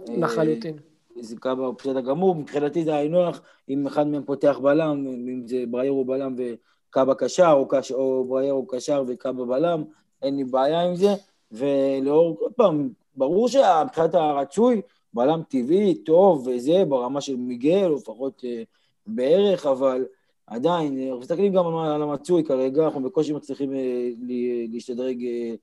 [0.08, 0.76] אה, לחלוטין.
[1.20, 5.64] זה קאבה בסדר גמור, מבחינתי זה היינו הך, אם אחד מהם פותח בלם, אם זה
[5.70, 9.82] בריירו בלם וקאבה קשר, או, קש, או בריירו קשר וקאבה בלם,
[10.22, 11.14] אין לי בעיה עם זה,
[11.52, 14.80] ולאור, עוד פעם, ברור שמבחינת הרצוי,
[15.14, 18.62] בלם טבעי, טוב וזה, ברמה של מיגל, או לפחות אה,
[19.06, 20.04] בערך, אבל
[20.46, 25.24] עדיין, אה, אנחנו מסתכלים גם על על המצוי כרגע, אנחנו בקושי מצליחים אה, ל- להשתדרג,
[25.24, 25.54] אה,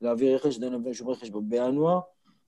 [0.00, 2.00] להביא רכש, לא הבאנו שום רכש בינואר,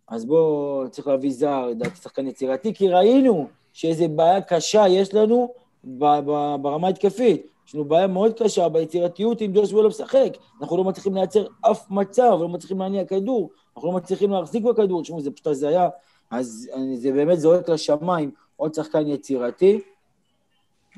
[0.08, 5.52] אז בואו, צריך להביא זר, לדעתי שחקן יצירתי, כי ראינו שאיזה בעיה קשה יש לנו
[5.84, 7.46] ב- ב- ברמה התקפית.
[7.66, 10.36] יש לנו בעיה מאוד קשה ביצירתיות אם ג'ושua לא משחק.
[10.60, 15.02] אנחנו לא מצליחים לייצר אף מצב, לא מצליחים להניע כדור, אנחנו לא מצליחים להחזיק בכדור,
[15.02, 15.88] תשמעו, זה פשוט הזיה.
[16.30, 19.80] אז אני- זה באמת זורק לשמיים עוד שחקן יצירתי.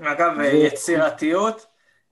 [0.03, 1.67] אגב, ו- יצירתיות,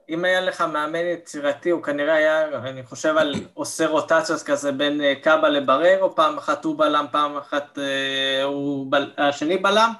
[0.08, 5.00] אם היה לך מאמן יצירתי, הוא כנראה היה, אני חושב על עושה רוטציות כזה בין
[5.00, 9.90] אה, קאבה לבררו, פעם אחת הוא בלם, פעם אחת אה, הוא בל, השני בלם,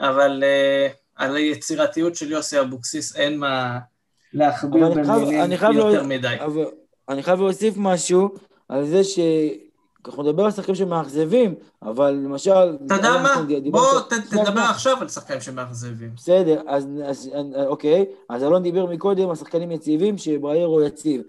[0.00, 3.78] אבל אה, על היצירתיות של יוסי אבוקסיס אין מה
[4.32, 6.36] להכביר במילים יותר לא- מדי.
[6.40, 6.64] אבל
[7.08, 8.28] אני חייב להוסיף משהו
[8.68, 9.18] על זה ש...
[10.06, 12.76] אנחנו נדבר על שחקנים שמאכזבים, אבל למשל...
[12.86, 13.44] אתה יודע מה?
[13.70, 14.60] בוא תדבר.
[14.60, 16.10] עכשיו על שחקנים שמאכזבים.
[16.16, 17.30] בסדר, אז, אז
[17.66, 21.22] אוקיי, אז אלון דיבר מקודם על שחקנים יציבים, שבריירו יציב.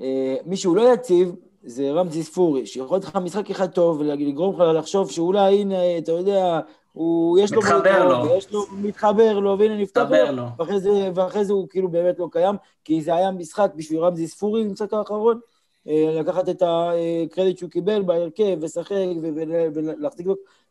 [0.00, 4.54] אה, מי שהוא לא יציב, זה רמזי ספורי, שיכול להיות לך משחק אחד טוב, ולגרום
[4.54, 6.60] לך לחשוב שאולי, הנה, אתה יודע,
[6.92, 7.60] הוא, יש לו...
[7.60, 8.30] מתחבר לו.
[8.30, 10.42] ויש לו, מתחבר לו, והנה נפתח לו.
[10.58, 14.28] ואחרי זה, ואחרי זה הוא כאילו באמת לא קיים, כי זה היה משחק בשביל רמזי
[14.28, 15.40] ספורי במשחק האחרון, אה,
[15.86, 20.26] לקחת את הקרדיט שהוא קיבל בהרכב, לשחק, ולהחזיק,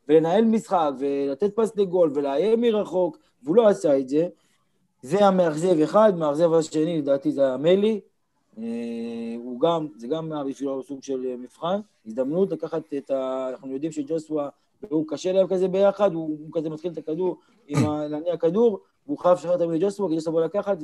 [0.07, 4.27] ולנהל משחק, ולתת פס לגול, ולאיים מרחוק, והוא לא עשה את זה.
[5.01, 7.99] זה המאכזב אחד, מאכזב השני, לדעתי זה המלי.
[8.57, 8.63] אה,
[9.37, 13.49] הוא גם, זה גם בשבילו סוג של אה, מבחן, הזדמנות לקחת את ה...
[13.49, 14.49] אנחנו יודעים שג'וסווה,
[14.89, 17.77] הוא קשה להם כזה ביחד, הוא, כזה מתחיל את הכדור, עם.
[18.09, 20.77] להניע כדור, והוא חייב לשחרר תמיד לג'וסווה, כי ג'וסווה לקחת,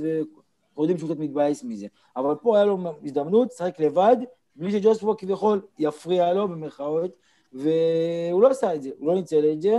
[0.72, 1.88] ואנחנו יודעים שהוא קצת מתבאס מזה.
[2.16, 4.18] אבל פה היה לו הזדמנות, לשחק לבד,
[4.56, 7.12] בלי שג'וסווה כביכול יפריע לו, במרכאות,
[7.54, 9.78] והוא לא עשה את זה, הוא לא ניצל את זה.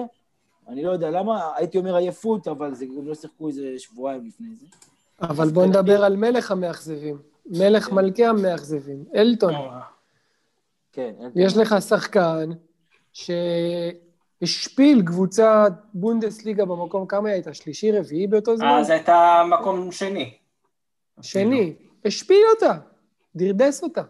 [0.68, 4.48] אני לא יודע למה, הייתי אומר עייפות, אבל זה גם לא שיחקו איזה שבועיים לפני
[4.60, 4.66] זה.
[5.22, 7.18] אבל בוא נדבר על מלך המאכזבים.
[7.46, 7.94] מלך כן.
[7.94, 9.04] מלכי המאכזבים.
[9.14, 9.54] אלטון.
[10.92, 11.42] כן, אלטון.
[11.42, 12.50] יש לך שחקן
[14.42, 17.54] שהשפיל קבוצת בונדסליגה במקום, כמה היא הייתה?
[17.54, 18.78] שלישי, רביעי באותו זמן?
[18.80, 20.41] אז הייתה מקום שני.
[21.22, 21.74] שני.
[22.04, 22.72] השפיל אותה,
[23.36, 24.02] דרדס אותה.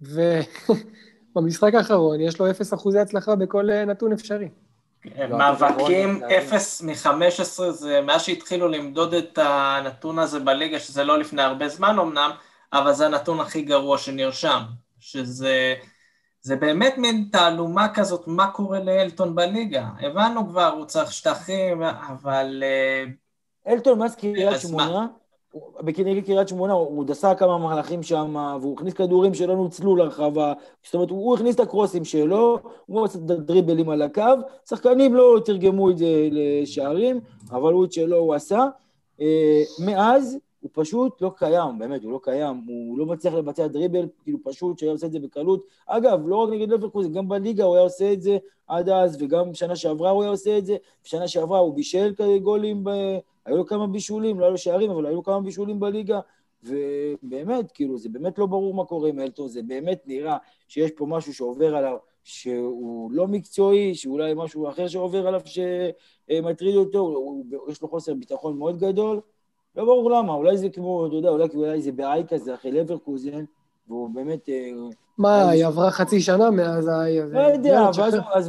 [0.00, 4.48] ובמשחק האחרון יש לו אפס אחוזי הצלחה בכל אה, נתון אפשרי.
[5.28, 11.42] לא, מאבקים 0 מ-15 זה מאז שהתחילו למדוד את הנתון הזה בליגה, שזה לא לפני
[11.42, 12.30] הרבה זמן אמנם,
[12.72, 14.60] אבל זה הנתון הכי גרוע שנרשם.
[15.00, 15.74] שזה
[16.40, 19.88] זה באמת מין תעלומה כזאת, מה קורה לאלטון בליגה.
[20.00, 22.62] הבנו כבר, הוא צריך שטחים, אבל...
[22.66, 23.04] אה,
[23.72, 25.06] אלטון מאז קריית שמונה,
[25.80, 30.52] בקריית קריית שמונה הוא דסה כמה מהלכים שם, והוא הכניס כדורים שלא נוצלו לרחבה,
[30.84, 34.22] זאת אומרת, הוא הכניס את הקרוסים שלו, הוא עשה את הדריבלים על הקו,
[34.68, 38.66] שחקנים לא תרגמו את זה לשערים, אבל הוא את שלו הוא עשה.
[39.20, 44.06] אה, מאז הוא פשוט לא קיים, באמת, הוא לא קיים, הוא לא מצליח לבצע דריבל,
[44.22, 45.66] כאילו פשוט שהיה עושה את זה בקלות.
[45.86, 49.52] אגב, לא רק נגד לברקוזן, גם בליגה הוא היה עושה את זה עד אז, וגם
[49.52, 50.76] בשנה שעברה הוא היה עושה את זה.
[51.04, 52.90] בשנה שעברה הוא בישל גולים, ב...
[53.46, 56.20] היו לו כמה בישולים, לא היו לו שערים, אבל היו לו כמה בישולים בליגה,
[56.62, 60.36] ובאמת, כאילו, זה באמת לא ברור מה קורה עם אלטון, זה באמת נראה
[60.68, 66.98] שיש פה משהו שעובר עליו, שהוא לא מקצועי, שאולי משהו אחר שעובר עליו שמטריד אותו,
[66.98, 69.20] הוא, יש לו חוסר ביטחון מאוד גדול,
[69.76, 73.44] לא ברור למה, אולי זה כמו, אתה יודע, אולי, אולי זה בעי כזה אחרי לברקוזן,
[73.88, 74.48] והוא באמת...
[74.48, 74.70] אה,
[75.18, 76.92] מה, היא עברה חצי שנה מאז ה...
[77.32, 77.90] לא יודע,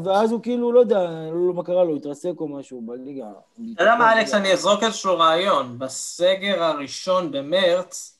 [0.04, 3.26] ואז, הוא- כאילו, לא יודע, לא יודע מה קרה לו, התרסק או משהו בליגה.
[3.74, 5.80] אתה יודע מה, אלכס, אני אזרוק איזשהו רעיון.
[5.80, 8.18] בסגר הראשון במרץ,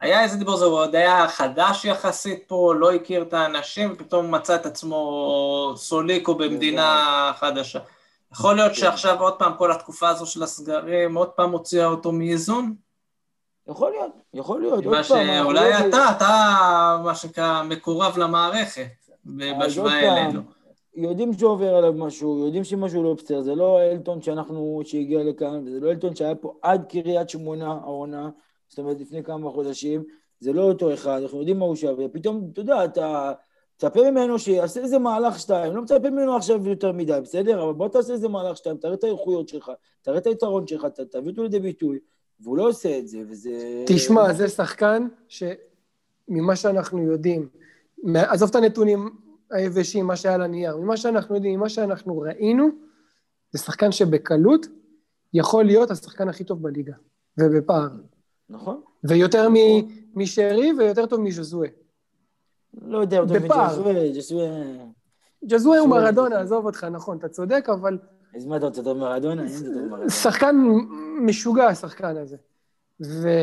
[0.00, 4.34] היה איזה דיבור, זה הוא עוד היה חדש יחסית פה, לא הכיר את האנשים, ופתאום
[4.34, 7.78] מצא את עצמו סוליקו במדינה חדשה.
[8.32, 12.74] יכול להיות שעכשיו עוד פעם, כל התקופה הזו של הסגרים, עוד פעם הוציאה אותו מאיזון?
[13.68, 15.04] יכול להיות, יכול להיות, מה.
[15.04, 16.28] שאולי אבל- אתה, אתה,
[17.04, 18.86] מה שנקרא, מקורב למערכת,
[19.24, 20.40] בהשוואה אלינו.
[20.96, 25.80] יודעים שעובר עליו משהו, יודעים שמשהו לא בסדר, זה לא אלטון שאנחנו, שהגיע לכאן, זה
[25.80, 28.30] לא אלטון שהיה פה עד קריית שמונה העונה,
[28.68, 30.04] זאת אומרת לפני כמה חודשים,
[30.40, 33.32] זה לא אותו אחד, אנחנו יודעים מה הוא שווה, פתאום, אתה יודע, אתה
[33.76, 37.62] מצפה ממנו שיעשה איזה מהלך שתיים, לא מצפה ממנו עכשיו יותר מדי, בסדר?
[37.64, 39.72] אבל בוא תעשה איזה מהלך שתיים, תראה את האיכויות שלך,
[40.02, 41.98] תראה את היתרון שלך, תביא אותו לידי ביטוי,
[42.42, 43.84] והוא לא עושה את זה, וזה...
[43.86, 47.48] תשמע, זה שחקן שממה שאנחנו יודעים,
[48.14, 49.16] עזוב את הנתונים
[49.50, 52.68] היבשים, מה שהיה על הנייר, ממה שאנחנו יודעים, ממה שאנחנו ראינו,
[53.50, 54.66] זה שחקן שבקלות
[55.34, 56.94] יכול להיות השחקן הכי טוב בליגה,
[57.38, 57.88] ובפער.
[58.50, 58.80] נכון?
[59.04, 61.68] ויותר מ- משרי ויותר טוב מז'זואה.
[62.82, 63.34] לא יודע, יותר.
[63.34, 64.46] מג'סווה, ג'סווה...
[65.46, 65.88] ג'זואה הוא.
[65.88, 67.98] מרדונה, עזוב אותך, נכון, אתה צודק, אבל
[68.34, 69.42] אז מה אתה רוצה, טוב מרדונה?
[70.08, 70.56] שחקן
[71.20, 72.36] משוגע, השחקן הזה.
[73.00, 73.36] ואם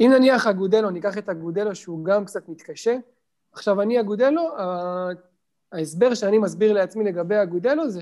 [0.00, 2.96] נניח אגודלו, ניקח את אגודלו שהוא גם קצת מתקשה,
[3.52, 4.42] עכשיו אני אגודלו,
[5.72, 8.00] ההסבר שאני מסביר לעצמי לגבי אגודלו זה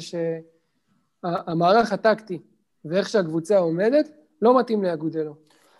[1.23, 2.43] שהמערך הטקטי
[2.85, 4.09] ואיך שהקבוצה עומדת
[4.43, 5.35] לא מתאים לאגודלו.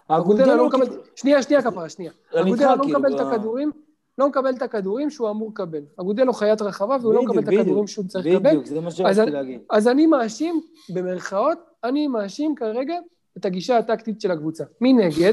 [0.09, 1.01] אגודלו לא מקבל...
[1.17, 2.13] שנייה, שנייה כפרה, שנייה.
[2.35, 3.71] אגודלו לא כאילו, מקבל את ב- הכדורים,
[4.19, 5.83] לא מקבל את הכדורים שהוא אמור לקבל.
[6.01, 7.61] אגודלו חיית רחבה והוא לא בדיוק, מקבל את בדיוק.
[7.63, 8.49] הכדורים שהוא צריך לקבל.
[8.51, 9.61] בדיוק, זה מה אז שרציתי אני- להגיד.
[9.71, 12.95] אז אני מאשים, במרכאות, אני מאשים כרגע
[13.37, 14.65] את הגישה הטקטית של הקבוצה.
[14.81, 15.33] מנגד,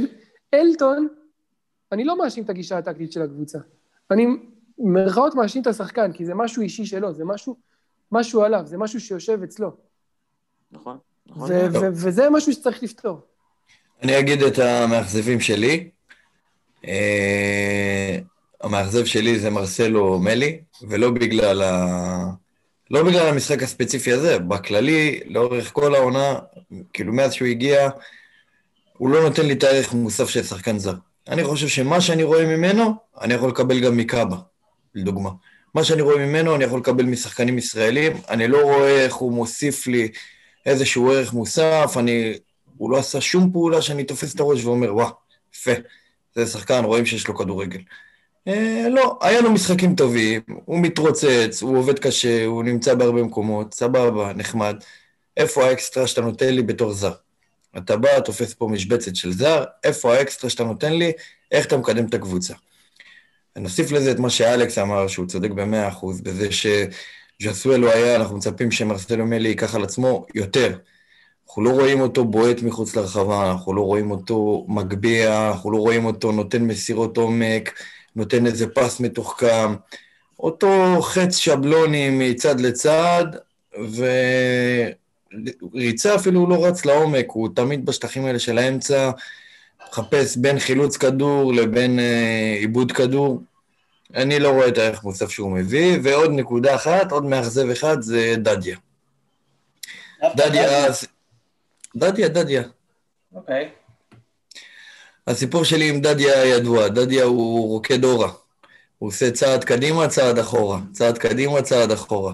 [0.53, 1.07] אלטון,
[1.91, 3.59] אני לא מאשים את הגישה הטקטית של הקבוצה.
[4.11, 4.27] אני,
[4.77, 7.55] במרכאות, מאשים את השחקן, כי זה משהו אישי שלו, זה משהו,
[8.11, 9.71] משהו עליו, זה משהו שיושב אצלו.
[10.71, 11.49] נכון, נכון.
[11.51, 13.19] ו- ו- וזה משהו שצריך לפתור.
[14.03, 15.89] אני אגיד את המאכזבים שלי.
[18.63, 22.25] המאכזב שלי זה מרסלו מלי, ולא בגלל ה...
[22.91, 26.39] לא בגלל המשחק הספציפי הזה, בכללי, לאורך כל העונה,
[26.93, 27.89] כאילו מאז שהוא הגיע,
[28.97, 30.93] הוא לא נותן לי את הערך המוסף של שחקן זר.
[31.27, 34.37] אני חושב שמה שאני רואה ממנו, אני יכול לקבל גם מקאבה,
[34.95, 35.29] לדוגמה.
[35.75, 39.87] מה שאני רואה ממנו, אני יכול לקבל משחקנים ישראלים, אני לא רואה איך הוא מוסיף
[39.87, 40.07] לי
[40.65, 42.33] איזשהו ערך מוסף, אני...
[42.77, 45.09] הוא לא עשה שום פעולה שאני תופס את הראש ואומר, וואה,
[45.55, 45.71] יפה,
[46.35, 47.79] זה שחקן, רואים שיש לו כדורגל.
[48.47, 53.73] אה, לא, היה לו משחקים טובים, הוא מתרוצץ, הוא עובד קשה, הוא נמצא בהרבה מקומות,
[53.73, 54.75] סבבה, נחמד.
[55.37, 57.13] איפה האקסטרה שאתה נותן לי בתור זר?
[57.77, 61.11] אתה בא, תופס פה משבצת של זר, איפה האקסטרה שאתה נותן לי,
[61.51, 62.53] איך אתה מקדם את הקבוצה.
[63.57, 68.37] נוסיף לזה את מה שאלכס אמר, שהוא צודק במאה אחוז, בזה שז'סואל הוא היה, אנחנו
[68.37, 70.77] מצפים שמרסלו מלי ייקח על עצמו יותר.
[71.47, 76.05] אנחנו לא רואים אותו בועט מחוץ לרחבה, אנחנו לא רואים אותו מגביה, אנחנו לא רואים
[76.05, 77.73] אותו נותן מסירות עומק,
[78.15, 79.75] נותן איזה פס מתוחכם.
[80.39, 83.25] אותו חץ שבלוני מצד לצד,
[85.73, 89.11] וריצה אפילו הוא לא רץ לעומק, הוא תמיד בשטחים האלה של האמצע,
[89.89, 93.41] מחפש בין חילוץ כדור לבין אה, עיבוד כדור.
[94.15, 98.33] אני לא רואה את הערך מוסף שהוא מביא, ועוד נקודה אחת, עוד מאכזב אחד, זה
[98.37, 98.77] דדיה.
[100.35, 100.87] דדיה,
[101.95, 102.63] דדיה, דדיה.
[103.35, 103.69] אוקיי.
[105.27, 108.31] הסיפור שלי עם דדיה ידוע, דדיה הוא רוקד אורה.
[108.97, 110.79] הוא עושה צעד קדימה, צעד אחורה.
[110.91, 112.33] צעד קדימה, צעד אחורה.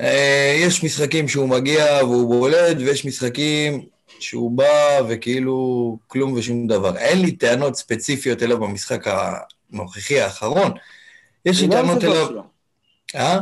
[0.00, 3.84] אה, יש משחקים שהוא מגיע והוא בולט, ויש משחקים
[4.20, 6.96] שהוא בא וכאילו כלום ושום דבר.
[6.96, 10.72] אין לי טענות ספציפיות אליו במשחק הנוכחי האחרון.
[11.46, 12.28] יש לי לא טענות אליו...
[13.14, 13.40] אה?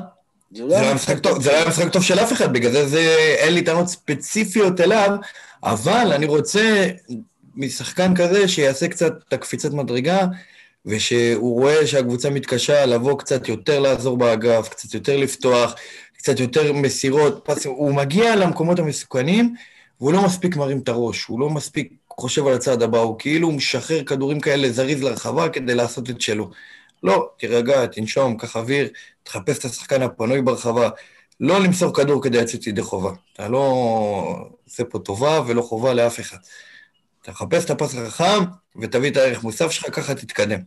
[0.55, 3.17] זה לא היה משחק טוב, זה לא היה משחק טוב של אף אחד, בגלל זה
[3.39, 5.11] אין לי טענות ספציפיות אליו,
[5.65, 6.87] אבל אני רוצה
[7.55, 10.27] משחקן כזה שיעשה קצת את הקפיצת מדרגה,
[10.87, 15.75] ושהוא רואה שהקבוצה מתקשה לבוא קצת יותר לעזור באגף, קצת יותר לפתוח,
[16.17, 19.55] קצת יותר מסירות, פס, הוא מגיע למקומות המסוכנים,
[20.01, 23.53] והוא לא מספיק מרים את הראש, הוא לא מספיק חושב על הצעד הבא, הוא כאילו
[23.53, 26.51] משחרר כדורים כאלה זריז לרחבה כדי לעשות את שלו.
[27.03, 28.89] לא, תירגע, תנשום, קח אוויר,
[29.23, 30.89] תחפש את השחקן הפנוי ברחבה.
[31.41, 33.13] לא למסור כדור כדי לצאת ידי חובה.
[33.33, 33.61] אתה לא
[34.67, 36.37] עושה פה טובה ולא חובה לאף אחד.
[37.23, 38.45] אתה מחפש את הפס החכם
[38.81, 40.61] ותביא את הערך מוסף שלך, ככה תתקדם.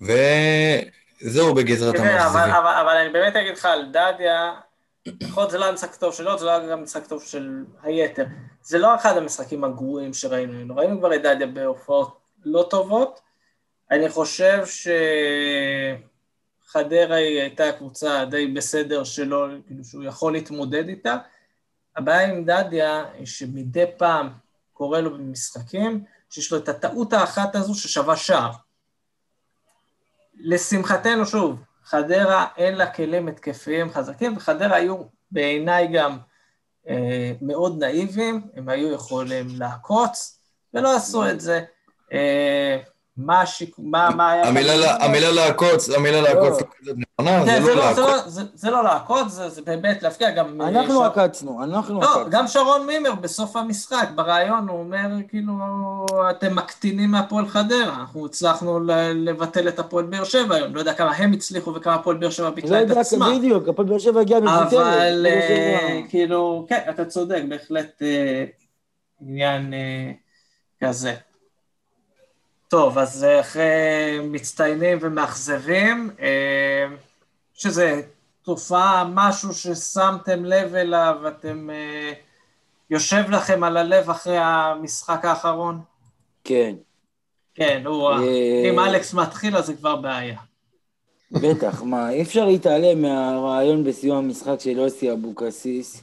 [0.00, 2.54] וזהו בגזרת תראה, אבל, המאכזבים.
[2.54, 4.52] אבל, אבל אני באמת אגיד לך על דדיה,
[5.20, 7.64] יכול להיות זה לא היה משחק טוב שלו, זה לא היה גם משחק טוב של
[7.82, 8.24] היתר.
[8.62, 13.20] זה לא אחד המשחקים הגרועים שראינו, ראינו כבר את דדיה בהופעות לא טובות.
[13.90, 14.64] אני חושב
[16.66, 21.16] שחדרה היא הייתה קבוצה די בסדר שלו, כאילו שהוא יכול להתמודד איתה.
[21.96, 24.28] הבעיה עם דדיה היא שמדי פעם
[24.78, 28.50] קורה לו במשחקים, שיש לו את הטעות האחת הזו ששווה שער.
[30.34, 36.18] לשמחתנו, שוב, חדרה אין לה כלים התקפיים חזקים, וחדרה היו בעיניי גם
[36.88, 40.40] אה, מאוד נאיבים, הם היו יכולים לעקוץ,
[40.74, 41.64] ולא עשו את זה.
[42.12, 42.78] אה,
[43.18, 43.74] מה השיק...
[43.78, 44.44] מה, מה היה...
[44.48, 48.14] המילה לה- המילה לעקוץ, המילה לעקוץ לא נכונה, כן, זה לא זה לעקוץ.
[48.26, 48.82] לא- זה- לא
[49.62, 50.60] באמת להפקיע, גם...
[50.60, 52.30] אה, אנחנו עקצנו, אנחנו לא, עקצנו.
[52.30, 55.52] גם שרון מימר בסוף המשחק, בריאיון הוא אומר, כאילו,
[56.30, 58.90] אתם מקטינים מהפועל חדרה, אנחנו הצלחנו ל-
[59.28, 62.48] לבטל את הפועל באר שבע היום, לא יודע כמה הם הצליחו וכמה הפועל באר שבע
[62.48, 63.30] לא ביטלה את יודע, עצמה.
[63.38, 64.72] בדיוק, הפועל באר שבע הגיעה מבוטלת.
[64.72, 68.44] אבל אה, כאילו, כן, אתה צודק, בהחלט אה,
[69.20, 69.74] עניין
[70.84, 71.14] כזה.
[72.68, 76.86] טוב, אז אה, אחרי מצטיינים ומאכזבים, אה,
[77.54, 78.02] שזה
[78.42, 82.12] תופעה, משהו ששמתם לב אליו, אתם, אה,
[82.90, 85.80] יושב לכם על הלב אחרי המשחק האחרון?
[86.44, 86.74] כן,
[87.54, 88.10] כן, הוא,
[88.70, 90.38] אם אלכס מתחיל אז זה כבר בעיה.
[91.30, 96.02] בטח, מה, אי אפשר להתעלם מהרעיון בסיום המשחק של יוסי אבוקסיס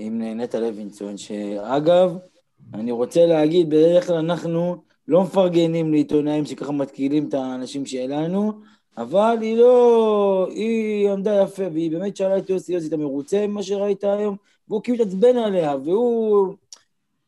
[0.00, 2.16] עם נטע לוינסון, שאגב,
[2.74, 8.52] אני רוצה להגיד, בדרך כלל אנחנו לא מפרגנים לעיתונאים שככה מתקילים את האנשים שלנו,
[8.96, 13.62] אבל היא לא, היא עמדה יפה, והיא באמת שאלה את יוסי, יוסי, אתה מרוצה ממה
[13.62, 14.36] שראית היום?
[14.68, 16.54] והוא כאילו התעצבן עליה, והוא,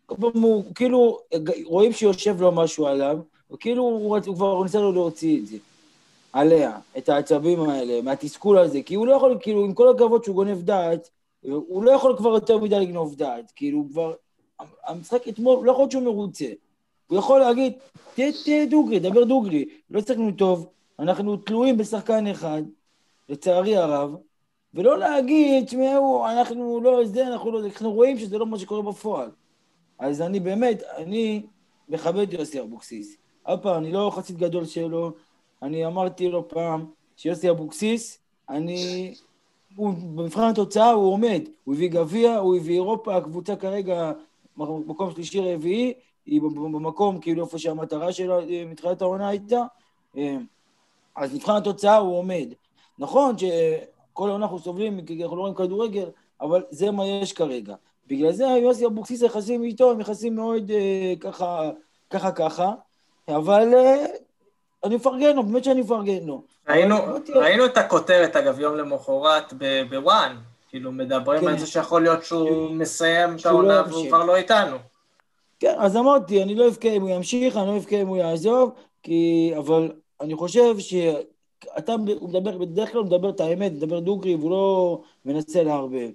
[0.09, 1.19] הוא, כאילו,
[1.65, 3.19] רואים שיושב לו משהו עליו,
[3.53, 5.57] וכאילו הוא, הוא כבר ניסה לו להוציא את זה.
[6.33, 10.35] עליה, את העצבים האלה, מהתסכול הזה, כי הוא לא יכול, כאילו, עם כל הכבוד שהוא
[10.35, 11.11] גונב דעת,
[11.43, 14.15] הוא לא יכול כבר יותר מדי לגנוב דעת, כאילו, כבר,
[14.87, 16.47] המשחק אתמול, לא יכול להיות שהוא מרוצה.
[17.07, 17.73] הוא יכול להגיד,
[18.15, 22.63] תהיה, דוגרי, דבר דוגרי, לא הצגנו טוב, אנחנו תלויים בשחקן אחד,
[23.29, 24.17] לצערי הרב,
[24.75, 28.83] ולא להגיד, תשמעו, אנחנו לא זה, אנחנו לא זה, אנחנו רואים שזה לא מה שקורה
[28.83, 29.31] בפועל.
[29.99, 31.43] אז אני באמת, אני
[31.89, 33.17] מכבד יוסי אבוקסיס.
[33.43, 35.13] עוד פעם, אני לא חסיד גדול שלו,
[35.63, 39.15] אני אמרתי לו פעם שיוסי אבוקסיס, אני...
[39.77, 44.13] הוא, במבחן התוצאה הוא עומד, הוא הביא גביע, הוא הביא אירופה, הקבוצה כרגע
[44.57, 45.93] מקום שלישי רביעי,
[46.27, 49.63] היא במקום כאילו איפה שהמטרה שלה אה, מתחילת העונה הייתה,
[50.17, 50.37] אה,
[51.17, 52.49] אז מבחן התוצאה הוא עומד.
[52.99, 56.09] נכון שכל העונה אנחנו סובלים כי אנחנו לא רואים כדורגל,
[56.41, 57.75] אבל זה מה יש כרגע.
[58.07, 61.71] בגלל זה יוסי אבוקסיס היחסים איתו הם יחסים מאוד אה, ככה,
[62.11, 62.73] ככה ככה,
[63.29, 64.07] אבל אה,
[64.85, 66.43] אני מפרגן לו, באמת שאני מפרגן לו.
[66.69, 69.53] ראינו, אבל ראינו את הכותרת, אגב, יום למחרת
[69.91, 70.37] בוואן,
[70.69, 71.49] כאילו מדברים כן.
[71.49, 73.83] על זה שיכול להיות שהוא מסיים את לא העונה.
[73.89, 74.77] והוא כבר לא איתנו.
[75.61, 78.71] כן, אז אמרתי, אני לא אבכה אם הוא ימשיך, אני לא אבכה אם הוא יעזוב,
[79.03, 79.53] כי...
[79.59, 84.51] אבל אני חושב שאתה הוא מדבר, בדרך כלל הוא מדבר את האמת, מדבר דוגרי, והוא
[84.51, 86.11] לא מנסה לערבב.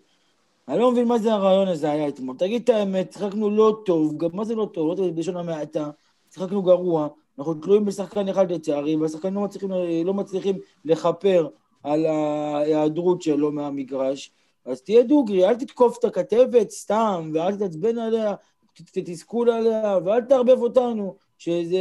[0.68, 2.36] אני לא מבין מה זה הרעיון הזה היה אתמול.
[2.38, 4.90] תגיד את האמת, שיחקנו לא טוב, גם מה זה לא טוב?
[4.90, 5.90] לא טוב בלשון המעטה.
[6.34, 7.08] שיחקנו גרוע,
[7.40, 9.72] אנחנו תלויים בשחקן אחד לצערי, והשחקנים לא מצליחים,
[10.06, 11.48] לא מצליחים לכפר
[11.84, 14.32] על ההיעדרות שלו מהמגרש.
[14.66, 18.36] אז תהיה דוגרי, אל תתקוף את הכתבת סתם, ואל תתעצבן עליה,
[18.74, 21.80] ת- תסכול עליה, ואל תערבב אותנו, שזה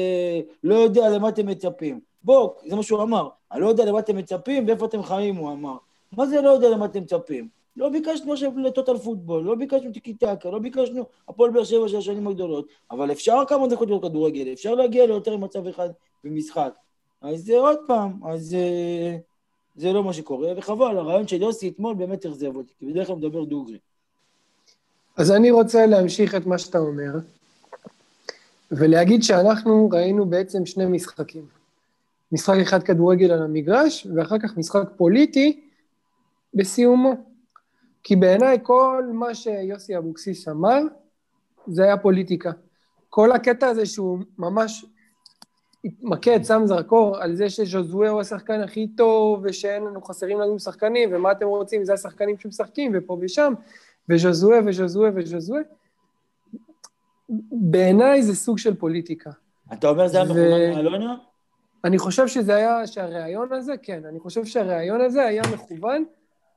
[0.65, 2.01] לא יודע למה אתם מצפים.
[2.23, 3.29] בוא, זה מה שהוא אמר.
[3.53, 5.77] אני לא יודע למה אתם מצפים ואיפה אתם חיים, הוא אמר.
[6.13, 7.49] מה זה לא יודע למה אתם מצפים?
[7.77, 11.97] לא ביקשנו עכשיו לטוטל פוטבול, לא ביקשנו טיקי טקה, לא ביקשנו הפועל באר שבע של
[11.97, 15.89] השנים הגדולות, אבל אפשר כמה דקות לראות כדורגל, אפשר להגיע ליותר מצב אחד
[16.25, 16.75] במשחק.
[17.21, 19.17] אז זה עוד פעם, אז אה,
[19.77, 23.17] זה לא מה שקורה, וחבל, הרעיון של יוסי אתמול באמת אכזב אותי, כי בדרך כלל
[23.17, 23.79] מדבר דוגרי.
[25.21, 27.13] אז אני רוצה להמשיך את מה שאתה אומר,
[28.71, 31.47] ולהגיד שאנחנו ראינו בעצם שני משחקים.
[32.33, 35.61] משחק אחד כדורגל על המגרש, ואחר כך משחק פוליטי
[36.55, 37.15] בסיומו.
[38.03, 40.81] כי בעיניי כל מה שיוסי אבוקסיס אמר,
[41.67, 42.51] זה היה פוליטיקה.
[43.11, 44.87] כל הקטע הזה שהוא ממש
[45.85, 51.11] התמקד, שם זרקור על זה שז'וזואה הוא השחקן הכי טוב, ושאין לנו, חסרים לנו שחקנים,
[51.13, 53.53] ומה אתם רוצים, זה השחקנים שמשחקים, ופה ושם,
[54.11, 55.61] וז'וזואה וז'וזואה וז'וזואה.
[57.53, 59.31] בעיניי זה סוג של פוליטיקה.
[59.73, 61.17] אתה אומר זה היה מכוון מאלונה?
[61.85, 66.05] אני חושב שזה היה, שהראיון הזה, כן, אני חושב שהראיון הזה היה מכוון,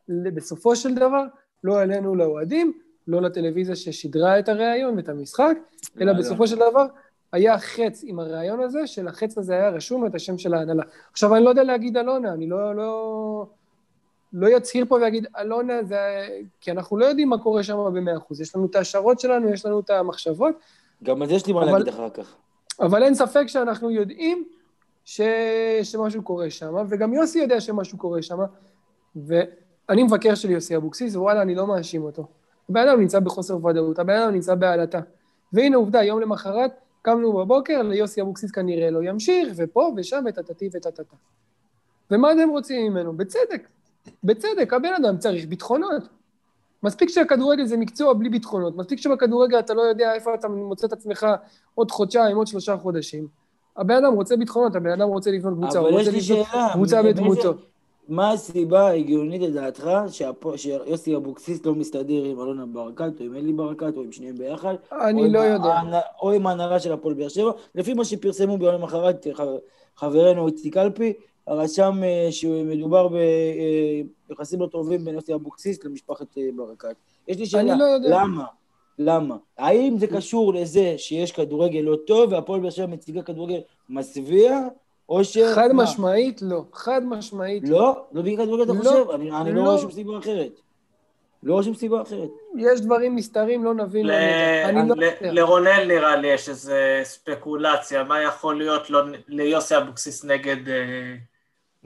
[0.10, 1.26] בסופו של דבר,
[1.64, 2.74] לא אלינו לאוהדים,
[3.08, 5.58] לא לטלוויזיה ששידרה את הראיון ואת המשחק,
[6.02, 6.86] אלא בסופו של דבר
[7.32, 10.84] היה חץ עם הראיון הזה, שלחץ הזה היה רשום את השם של ההנהלה.
[11.12, 13.46] עכשיו, אני לא יודע להגיד אלונה, אני לא, לא,
[14.34, 16.28] לא יצהיר פה ויגיד, אלונה זה...
[16.62, 18.42] כי אנחנו לא יודעים מה קורה שם במאה אחוז.
[18.42, 20.56] יש לנו את ההשערות שלנו, יש לנו את המחשבות.
[21.04, 22.36] גם על זה יש לי מה אבל, להגיד אחר כך.
[22.80, 24.44] אבל אין ספק שאנחנו יודעים
[25.06, 25.22] ש...
[25.84, 28.38] שמשהו קורה שם, וגם יוסי יודע שמשהו קורה שם,
[29.16, 32.28] ואני מבקר של יוסי אבוקסיס, ווואלה, אני לא מאשים אותו.
[32.70, 35.00] הבן אדם נמצא בחוסר ודאות, הבן אדם נמצא בעלטה.
[35.54, 41.16] והנה עובדה, יום למחרת, קמנו בבוקר, ליוסי אבוקסיס כנראה לא ימשיך, ופה ושם וטטטי וטטטה.
[42.12, 43.14] ומה אתם רוצים ממנו?
[43.14, 43.68] בצדק.
[44.24, 46.04] בצדק, הבן אדם צריך ביטחונות.
[46.84, 50.94] מספיק שהכדורגל זה מקצוע בלי ביטחונות, מספיק שבכדורגל אתה לא יודע איפה אתה מוצא את
[50.94, 51.26] עצמך
[51.76, 53.28] עוד חודשיים, עוד שלושה חודשים.
[53.78, 57.54] הבן אדם רוצה ביטחונות, הבן אדם רוצה לבנות קבוצה, הוא רוצה לבנות קבוצה בדמותו.
[58.10, 59.90] מה הסיבה ההגיונית לדעתך
[60.56, 64.76] שיוסי אבוקסיס לא מסתדר עם אלונה ברקת, או עם אלי ברקת, או עם שניהם ביחד?
[64.92, 65.82] אני לא יודע.
[66.22, 69.28] או עם ההנהלה של הפועל באר שבע, לפי מה שפרסמו ביום למחרת
[69.96, 71.14] חברנו איציק קלפי,
[71.48, 73.08] רשם אה, שמדובר
[74.30, 76.96] ביחסים לא טובים בין יוסי אבוקסיס למשפחת אה, ברקת.
[77.28, 78.46] יש לי שאלה, לא למה?
[79.00, 79.36] למה?
[79.58, 84.60] האם זה קשור לזה שיש כדורגל לא טוב והפועל באר שבע מציגה כדורגל מזוויע,
[85.10, 85.38] או ש...
[85.56, 85.84] חד מה?
[85.84, 87.80] משמעית לא, חד משמעית לא.
[87.80, 88.06] לא?
[88.12, 89.10] לא בגלל כדורגל אתה לא, חושב?
[89.14, 90.60] אני, אני לא, לא רואה שום סיבה אחרת.
[91.44, 92.30] לא רואה שום סיבה אחרת.
[92.58, 94.06] יש דברים נסתרים, לא נבין.
[94.06, 94.12] ל...
[94.66, 94.96] אני לא...
[95.22, 99.00] לרונל נראה לי יש איזו ספקולציה, מה יכול להיות לו...
[99.28, 100.58] ליוסי אבוקסיס נגד...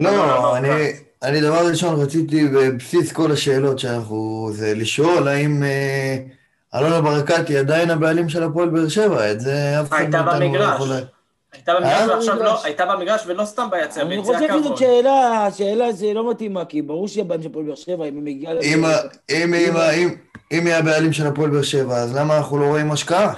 [0.02, 0.70] אה, לא, אני,
[1.24, 6.18] אני דבר ראשון רציתי בבסיס כל השאלות שאנחנו, זה לשאול האם אה,
[6.76, 10.92] אלונה ברקת היא עדיין הבעלים של הפועל באר שבע, את זה אף אחד לא יכול...
[11.54, 16.14] הייתה במגרש ועכשיו לא, הייתה במגרש ולא סתם ביציע, אני חושב שזאת שאלה, שאלה זה
[16.14, 18.54] לא מתאימה, כי ברור שהיא הבעלים של הפועל באר שבע, אם היא מגיעה...
[20.52, 23.34] אם היא הבעלים של הפועל באר שבע, אז למה אנחנו לא רואים השקעה?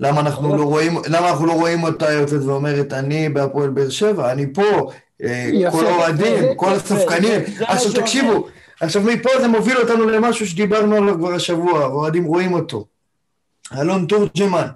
[0.00, 4.32] למה אנחנו לא רואים, למה אנחנו לא רואים אותה יוצאת ואומרת, אני בהפועל באר שבע,
[4.32, 4.90] אני פה,
[5.22, 7.40] אה, כל האוהדים, כל הספקנים.
[7.60, 8.46] עכשיו תקשיבו,
[8.80, 12.86] עכשיו מפה זה מוביל אותנו למשהו שדיברנו עליו כבר השבוע, ואוהדים רואים אותו.
[13.78, 14.66] אלון תורג'מן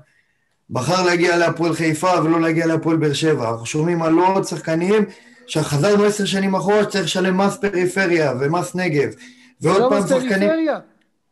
[0.70, 3.50] בחר להגיע להפועל חיפה ולא להגיע להפועל באר שבע.
[3.50, 5.05] אנחנו שומעים על עוד שחקנים
[5.46, 9.09] שחזרנו עשר שנים אחורה שצריך לשלם מס פריפריה ומס נגב.
[9.61, 10.50] ועוד פעם שחקנים...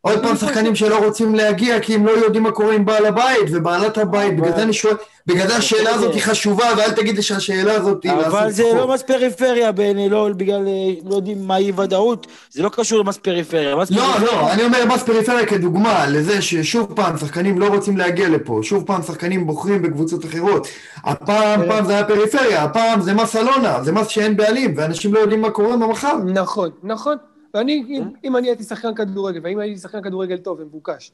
[0.01, 3.47] עוד פעם שחקנים שלא רוצים להגיע כי הם לא יודעים מה קורה עם בעל הבית
[3.51, 4.93] ובעלת הבית, בגלל זה אני שואל,
[5.27, 8.11] בגלל זה השאלה הזאת היא חשובה ואל תגיד לי שהשאלה הזאת היא...
[8.11, 10.67] אבל זה לא מס פריפריה בעיני, לא בגלל,
[11.05, 13.75] לא יודעים מה אי ודאות, זה לא קשור למס פריפריה.
[13.75, 13.85] לא,
[14.21, 18.83] לא, אני אומר מס פריפריה כדוגמה לזה ששוב פעם שחקנים לא רוצים להגיע לפה, שוב
[18.85, 20.67] פעם שחקנים בוחרים בקבוצות אחרות.
[21.03, 25.19] הפעם, פעם זה היה פריפריה, הפעם זה מס אלונה, זה מס שאין בעלים ואנשים לא
[25.19, 26.17] יודעים מה קורה במחר.
[26.25, 27.17] נכון, נכון.
[27.53, 28.27] ואני, אם, כן.
[28.27, 31.11] אם אני הייתי שחקן כדורגל, ואם הייתי שחקן כדורגל טוב ומבוקש,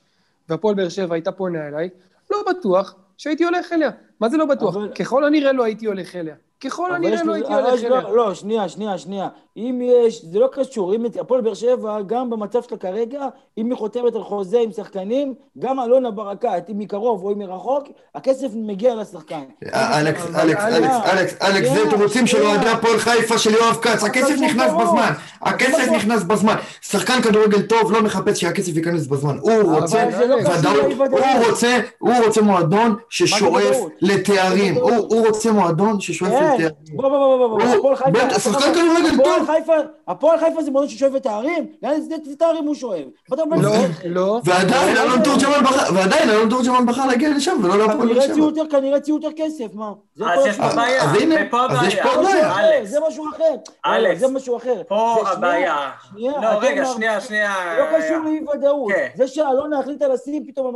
[0.50, 1.90] והפועל באר שבע הייתה פונה אליי,
[2.32, 3.90] לא בטוח שהייתי הולך אליה.
[4.20, 4.76] מה זה לא בטוח?
[4.76, 4.94] אבל...
[4.94, 6.36] ככל הנראה לא הייי הולך אליה.
[6.66, 8.02] ככל הנראה לא הייתי הולך אליה.
[8.02, 9.28] לא, שנייה, שנייה, שנייה.
[9.58, 13.78] אם יש, זה לא קשור, אם הפועל באר שבע, גם במצב שלה כרגע, אם היא
[13.78, 17.84] חותמת על חוזה עם שחקנים, גם אלונה ברקת, אם מקרוב או אם מרחוק,
[18.16, 19.44] הכסף מגיע לשחקן.
[19.74, 24.36] אלכס, אלכס, אלכס, אלכס, אלכס, זה תירוצים של אוהדי הפועל חיפה של יואב כץ, הכסף
[24.42, 25.12] נכנס בזמן,
[25.42, 26.56] הכסף נכנס בזמן.
[26.82, 32.14] שחקן כדורגל טוב לא מחפש שהכסף ייכנס בזמן, הוא רוצה לא ודאות, הוא רוצה, הוא
[32.26, 36.55] רוצה מועדון ששואף לתארים, הוא רוצה מועדון ששואף לתארים.
[36.94, 38.40] בוא, בוא, בוא, בוא, בוא, הפועל חיפה...
[38.40, 39.48] שחקן כדורגל הפועל טוב.
[39.48, 39.74] חיפה,
[40.08, 41.68] הפועל חיפה זה מועדון ששואב את הערים?
[41.84, 43.04] לאן איזה תארים הוא שואב?
[43.32, 43.72] לא,
[44.06, 44.42] לא.
[44.44, 48.64] ועדיין אלון תורג'מן בחר, ועדיין אלון תורג'מן בחר להגיע לשם ולא להפועל באר כנראה שבע.
[48.70, 49.92] כנראה הציעו יותר כסף, מה?
[50.26, 50.76] אז יש פה.
[50.76, 51.36] בעיה, אז הנה,
[51.70, 51.96] אז יש.
[51.96, 52.86] פה בעיה.
[52.86, 53.56] זה משהו אחר.
[53.86, 54.82] אלכס, זה משהו אחר.
[54.88, 55.90] פה הבעיה.
[56.18, 57.54] לא, רגע, שנייה, שנייה.
[57.80, 58.92] לא קשור לאי ודאות.
[58.92, 59.08] כן.
[59.16, 60.76] זה שאלונה החליטה לשים, פתאום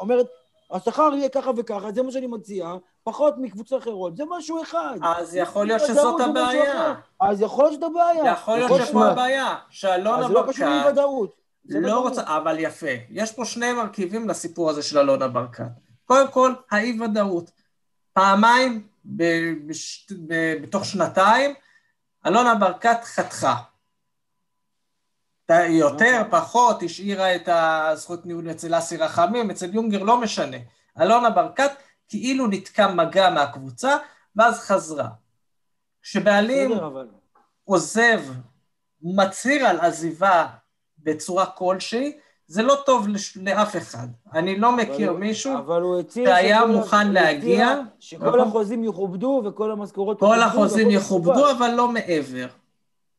[0.00, 0.26] אומרת,
[0.70, 4.98] השכר יהיה ככה וככה, זה מה שאני מציע, פחות מקבוצות אחרות, זה משהו אחד.
[5.02, 6.94] אז יכול להיות שזאת הבעיה.
[7.20, 8.32] אז יכול להיות שזאת הבעיה.
[8.32, 9.06] יכול להיות שפה.
[9.06, 9.54] הבעיה.
[9.70, 11.36] שאלונה אז זה לא קשור ברקת לאי ודאות.
[11.64, 11.98] זה לא.
[12.00, 12.86] רוצה, אבל יפה.
[13.10, 15.64] יש פה שני מרכיבים לסיפור הזה של אלונה ברקת.
[16.04, 17.50] קודם כל, האי-ודאות.
[18.12, 21.54] פעמיים ב- בש- ב- בתוך שנתיים,
[22.26, 23.54] אלונה ברקת חתכה.
[25.46, 30.56] ת- יותר, פחות, השאירה את הזכות ניהול אצל אסי רחמים, אצל יונגר לא משנה.
[31.00, 31.70] אלונה ברקת
[32.08, 33.96] כאילו נתקע מגע מהקבוצה,
[34.36, 35.08] ואז חזרה.
[36.02, 36.70] כשבעלים.
[37.64, 38.20] עוזב,
[39.02, 40.46] מצהיר על עזיבה
[40.98, 42.16] בצורה כלשהי,
[42.46, 43.36] זה לא טוב לש...
[43.36, 44.06] לאף אחד.
[44.34, 46.02] אני לא מכיר אבל- מישהו, אבל הוא.
[46.14, 48.40] שהיה מוכן הוא להגיע, שכל נכון?
[48.40, 51.50] החוזים יכובדו וכל המשכורות כל החוזים יכובדו.
[51.50, 52.46] אבל לא מעבר.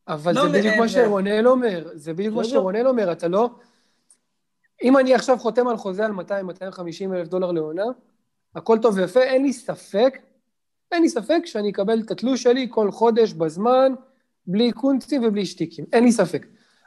[0.08, 0.80] אבל לא זה בדיוק מעבר.
[0.80, 2.52] מה שרונל אומר, זה בדיוק מה בסדר.
[2.52, 3.50] שרונל אומר, אתה לא...
[4.82, 7.84] אם אני עכשיו חותם על חוזה על 200-250 אלף דולר לעונה,
[8.54, 10.18] הכל טוב ויפה, אין לי ספק,
[10.92, 13.92] אין לי ספק שאני אקבל את התלוש שלי כל חודש בזמן,
[14.46, 16.46] בלי קונצים ובלי שטיקים, אין לי ספק.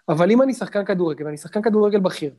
[0.09, 2.33] אבל אם אני שחקן כדורגל, ואני שחקן כדורגל בכיר,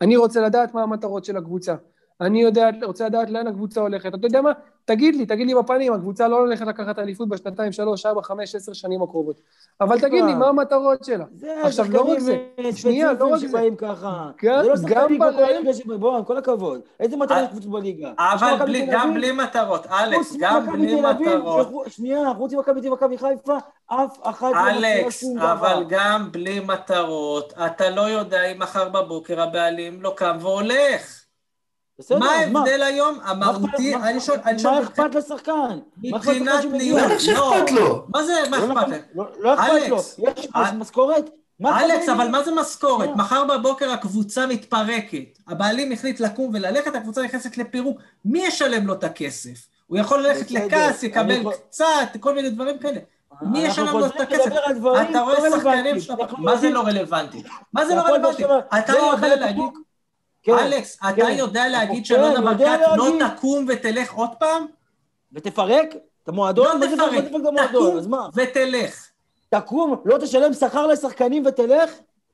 [0.00, 1.74] אני רוצה לדעת מה המטרות של הקבוצה.
[2.20, 4.14] אני יודע, רוצה לדעת לאן הקבוצה הולכת.
[4.14, 4.50] אתה יודע מה?
[4.84, 8.72] תגיד לי, תגיד לי בפנים, הקבוצה לא הולכת לקחת אליפות בשנתיים, שלוש, ארבע, חמש, עשר
[8.72, 9.40] שנים הקרובות.
[9.80, 11.24] אבל תגיד לי, מה המטרות שלה?
[11.36, 12.36] זה עכשיו, לא רק זה.
[12.56, 13.48] שחקנים שנייה, לא רק זה.
[13.48, 14.30] שבאים ככה.
[14.44, 16.80] גם- זה לא שחקנים כמו כל הליגה שבאים, בוא, עם כל הכבוד.
[17.00, 18.12] איזה מטרה אה, יש קבוצות בליגה?
[18.18, 21.68] אבל גם בלי מטרות, אלכס, גם בלי מטרות.
[21.88, 23.56] שנייה, חוץ ממכבי תל אביב חיפה,
[23.86, 25.52] אף אחת לא מציעה אלכס, שום דבר.
[25.52, 31.19] אבל גם בלי מטרות, אתה לא יודע אם מחר בבוקר הבעלים לא קם והולך.
[32.00, 32.30] בסדר, מה?
[32.30, 33.94] ההבדל היום מה המהותי?
[33.96, 35.52] אכפת- אני שואל, אני מה שואל, אכפת לשחקן?
[35.52, 36.78] מה אכפת מבחינת לשחקן שמגיע?
[36.78, 37.18] ניהול, בטח לא.
[37.18, 38.04] שאכפת לו.
[38.08, 38.98] מה זה, מה לא אכפת נכון, לך?
[39.14, 39.96] לא- לא אכפת לו.
[39.96, 40.46] יש
[40.78, 41.30] משכורת?
[41.64, 42.08] אכפת אלכס?
[42.08, 43.08] אבל מה זה משכורת?
[43.16, 49.04] מחר בבוקר הקבוצה מתפרקת, הבעלים החליט לקום וללכת, הקבוצה נכנסת לפירוק, מי ישלם לו את
[49.04, 49.66] הכסף?
[49.86, 51.86] הוא יכול ללכת לכעס, יקבל יכול- קצת,
[52.20, 52.98] כל מיני דברים כאלה.
[53.42, 54.46] מי ישלם לו את הכסף?
[55.10, 55.96] אתה רואה שחקנים.
[56.20, 57.42] אנחנו מה זה לא רלוונטי?
[57.72, 58.44] מה זה לא רלוונטי?
[58.78, 59.62] אתה לא יודע הלכה להגיד...
[60.42, 61.34] כן, אלכס, אתה כן.
[61.38, 63.36] יודע להגיד כן, שאלונה יודע ברקת לא להגיד.
[63.36, 64.66] תקום ותלך עוד פעם?
[65.32, 66.80] ותפרק את המועדון?
[66.80, 67.24] לא תפרק,
[67.68, 68.12] תקום?
[68.34, 69.06] ותלך.
[69.48, 71.90] תקום, לא תשלם שכר לשחקנים ותלך?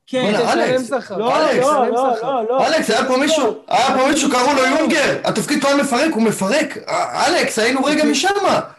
[0.06, 1.18] כן, בוא'נה, תשלם אלכס, שכר.
[1.18, 2.12] לא, אלכס, לא, לא.
[2.22, 2.66] לא, לא.
[2.66, 6.78] אלכס, היה פה מישהו, היה פה מישהו, קראו לו יונגר, התפקיד היה מפרק, הוא מפרק.
[6.88, 8.28] אה, אלכס, היינו רגע משם.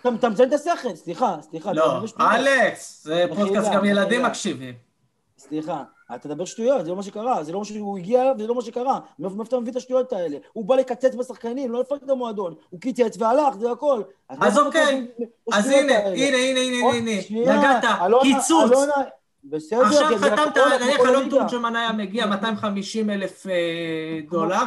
[0.02, 1.74] אתה מציין את השכל, סליחה, סליחה.
[1.74, 2.02] לא.
[2.20, 4.24] אלכס, זה פודקאסט גם ילדים.
[4.24, 4.74] מקשיבים.
[5.38, 5.84] סליחה,
[6.16, 8.62] אתה תדבר שטויות, זה לא מה שקרה, זה לא מה שהוא הגיע וזה לא מה
[8.62, 9.00] שקרה.
[9.20, 10.38] מאיפה אתה מביא את השטויות האלה?
[10.54, 12.54] הוא בא לקצץ בשחקנים, לא לפרק את המועדון.
[12.70, 14.02] הוא קיצץ והלך, זה הכל.
[14.30, 15.08] אז אוקיי,
[15.54, 15.98] אז הנה?
[15.98, 17.84] הנה, הנה, הנה, הנה, נגעת,
[18.22, 18.72] קיצוץ.
[19.44, 21.38] בסדר, עכשיו חתמת, הקורונה, נניח אלון הליגה.
[21.38, 23.54] תורג'מן היה מגיע 250 אלף אה,
[24.30, 24.64] דולר.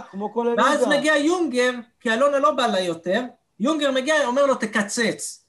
[0.56, 3.22] ואז מגיע יונגר, כי אלונה לא בא לה יותר,
[3.60, 5.39] יונגר מגיע, אומר לו תקצץ.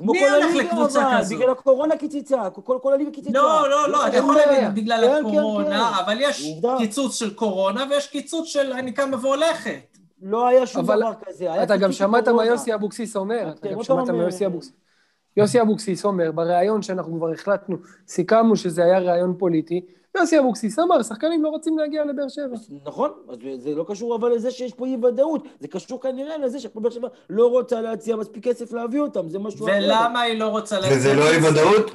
[0.00, 1.36] כמו כל הליגה, לקבוצה כזו?
[1.36, 3.30] בגלל הקורונה קיצצה, כל, כל הליגה קיצצה.
[3.32, 4.52] לא, לא, לא, אתה אין יכול בעיה.
[4.52, 6.04] להגיד בגלל כן, כן, הקורונה, כן.
[6.04, 6.74] אבל יש עובדה.
[6.78, 9.98] קיצוץ של קורונה ויש קיצוץ של אני קמה והולכת.
[10.22, 11.62] לא היה שום אבל דבר כזה.
[11.62, 12.44] אתה גם שמעת מה.
[12.44, 14.72] יוסי אבוקסיס אומר, אתה כן, גם שמעת מה יוסי אבוקסיס.
[15.36, 17.76] יוסי אבוקסיס אומר, בריאיון שאנחנו כבר החלטנו,
[18.08, 19.86] סיכמנו שזה היה ריאיון פוליטי,
[20.16, 22.56] יוסי אבוקסיס אמר, שחקנים לא רוצים להגיע לבאר שבע.
[22.84, 26.58] נכון, אז זה לא קשור אבל לזה שיש פה אי ודאות, זה קשור כנראה לזה
[26.58, 29.78] שהפועל באר שבע לא רוצה להציע מספיק כסף להביא אותם, זה משהו אחר.
[29.84, 31.90] ולמה היא לא רוצה וזה לא אי ודאות?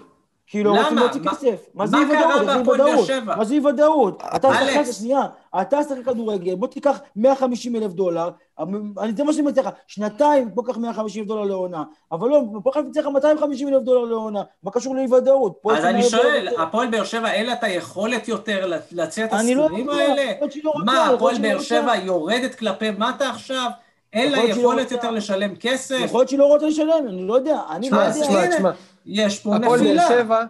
[0.48, 0.82] כי לא למה?
[0.82, 1.46] רוצים להוציא מה- כסף.
[1.74, 2.41] מה מה זה אי ודאות?
[2.41, 3.06] איזה אי בהפועל באר ודאות?
[3.08, 3.36] שבע?
[3.36, 4.24] מה זה אי ודאות?
[4.36, 4.98] אתה שחקן, אלכס.
[5.00, 5.22] שנייה,
[5.62, 8.30] אתה שחקן כדורגל, בוא תיקח 150 אלף דולר,
[8.60, 12.41] אני- זה מה שאני מציע לך, שנתיים בוא קח 150 אלף דולר לעונה, אבל לא,
[12.64, 15.60] פה חייב לציין לך 250 אלף דולר לעונה, מה קשור לאי ודאות?
[15.78, 16.48] אז אני שואל.
[16.58, 20.02] הפועל באר שבע אין לה את היכולת יותר לה- להציע את אני לא הסכומים יודע,
[20.04, 20.32] האלה?
[20.64, 21.96] לא מה, הפועל שהיא באר לא שבע.
[21.96, 23.70] יורדת כלפי מטה עכשיו?
[24.14, 24.91] אין לה לא יכולת.
[24.91, 25.98] יותר לשלם כסף?
[26.04, 28.72] יכול להיות שהיא לא רוצה לשלם, אני לא יודע, אני לא תשמע, אז יודע.
[29.06, 30.08] יש פה הפועל באר נפילה.
[30.08, 30.43] שבע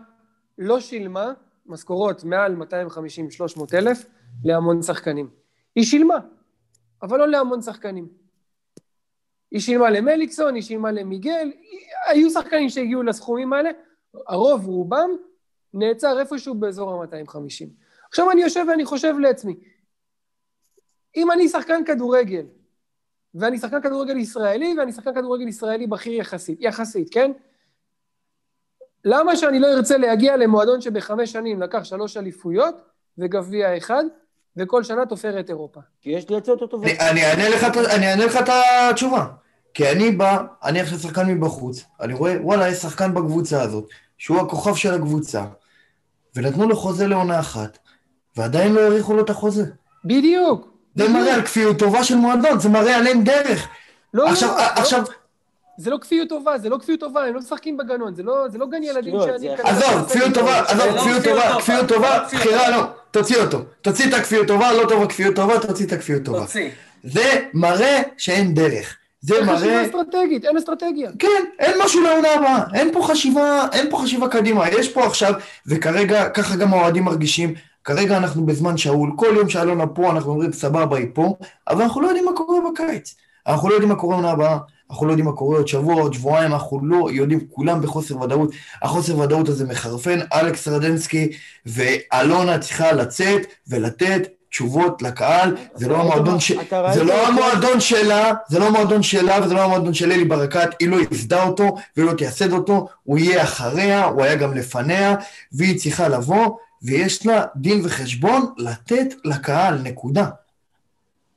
[0.58, 1.34] לא שילמה
[1.66, 4.06] משכורות מעל 250-300 אלף
[4.44, 5.30] להמון שחקנים.
[5.76, 6.18] היא שילמה,
[7.02, 8.08] אבל לא להמון שחקנים.
[9.52, 11.52] היא שילמה למליקסון, היא שילמה למיגל,
[12.08, 13.70] היו שחקנים שהגיעו לסכומים האלה,
[14.28, 15.10] הרוב, רובם,
[15.74, 17.66] נעצר איפשהו באזור ה-250.
[18.08, 19.56] עכשיו אני יושב ואני חושב לעצמי,
[21.16, 22.46] אם אני שחקן כדורגל,
[23.36, 27.32] ואני שחקן כדורגל ישראלי, ואני שחקן כדורגל ישראלי בכיר יחסית, יחסית, כן?
[29.06, 32.76] למה שאני לא ארצה להגיע למועדון שבחמש שנים לקח שלוש אליפויות
[33.18, 34.04] וגביע אחד,
[34.58, 35.80] וכל שנה תופרת אירופה?
[36.02, 36.86] כי יש לי עצות טובות.
[36.86, 38.50] אני- אני אענה לך את- אני אענה לך את
[38.90, 39.26] התשובה.
[39.74, 43.86] כי אני בא, אני עכשיו שחקן מבחוץ, אני רואה, וואלה, יש שחקן בקבוצה הזאת,
[44.18, 45.44] שהוא הכוכב של הקבוצה,
[46.36, 47.78] ונתנו לו חוזה לעונה אחת,
[48.38, 49.64] ועדיין לא האריכו לו את החוזה.
[50.06, 50.68] בדיוק.
[50.96, 53.68] זה מראה על כפיות טובה של מועדון, זה מראה על אין דרך.
[54.14, 55.04] לא, עכשיו, לא, לא, עכשיו,
[55.78, 58.58] זה לא כפיות טובה, זה לא כפיות טובה, הם לא משחקים בגנון, זה לא, זה
[58.58, 59.50] לא גן ילדים שאני...
[59.64, 62.70] עזוב, לסגל כפיות טובה, עזוב, לא כפיות טובה, כפיות לא טובה, בחירה.
[62.70, 63.60] לא, תוציא אותו.
[63.82, 66.46] תוציא את הכפיות טובה, לא טובה כפיות טובה, תוציא את הכפיות טובה.
[67.04, 68.98] זה מראה שאין דרך.
[69.22, 69.86] זה אין חשיבה מראה...
[69.86, 71.12] אסטרטגית, אין אסטרטגיה.
[71.20, 75.34] כן, אין משהו לעונה הבאה, אין פה חשיבה, אין פה חשיבה קדימה, יש פה עכשיו,
[75.68, 77.54] וכרגע, ככה גם האוהדים מרגישים,
[77.84, 81.36] כרגע אנחנו בזמן שאול, כל יום שאלונה פה, אנחנו אומרים סבבה, היא פה,
[81.68, 83.16] אבל אנחנו לא יודעים מה קורה בקיץ.
[83.48, 84.58] אנחנו לא יודעים מה קורה בעונה הבאה,
[84.92, 88.52] אנחנו לא יודעים מה קורה עוד שבוע, עוד שבועיים, אנחנו לא יודעים, כולם בחוסר ודאות.
[88.82, 91.30] החוסר ודאות הזה מחרפן, אלכס רדנסקי
[91.66, 96.52] ואלונה צריכה לצאת ולתת תשובות לקהל, זה לא המועדון ש...
[96.94, 100.90] זה לא המועדון שלה, זה לא המועדון שלה וזה לא המועדון של אלי ברקת, היא
[100.90, 105.16] לא ייסדה אותו והיא לא תייסד אותו, הוא יהיה אחריה, הוא היה גם לפניה,
[105.54, 110.26] והיא צריכה לבוא, ויש לה דין וחשבון לתת לקהל, נקודה.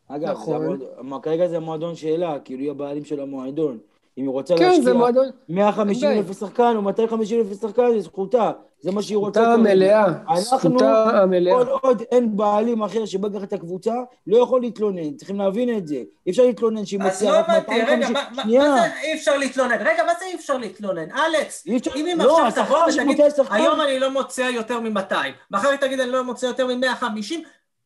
[0.09, 0.59] אגב, נכון.
[0.59, 3.79] זה המועד- מה, כרגע זה המועדון שלה, כאילו היא הבעלים של המועדון.
[4.19, 5.29] אם היא רוצה כן, להשקיע מועדון...
[5.49, 8.51] 150 אין אלף שחקן או 250 אלף שחקן, זה זכותה.
[8.81, 9.41] זה מה שהיא רוצה.
[9.41, 9.55] זכותה.
[9.55, 10.41] המלאה, אנחנו,
[10.71, 11.53] זכותה המלאה.
[11.55, 13.95] כל עוד אין בעלים אחר שבא לקחת את הקבוצה,
[14.27, 15.95] לא יכול להתלונן, צריכים להבין את זה.
[16.27, 18.13] אי אפשר להתלונן שהיא אז מוציאה לא רק הבנתי, רגע, 250...
[18.13, 19.75] מה- מה שנייה, מה זה אי אפשר להתלונן?
[19.81, 21.07] רגע, מה זה אי אפשר להתלונן?
[21.11, 25.15] אלכס, אי אפשר- אם היא לא, עכשיו תבוא ותגיד, היום אני לא מוציאה יותר מ-200,
[25.51, 27.35] מחר היא תגיד אני לא מוציאה יותר מ-150,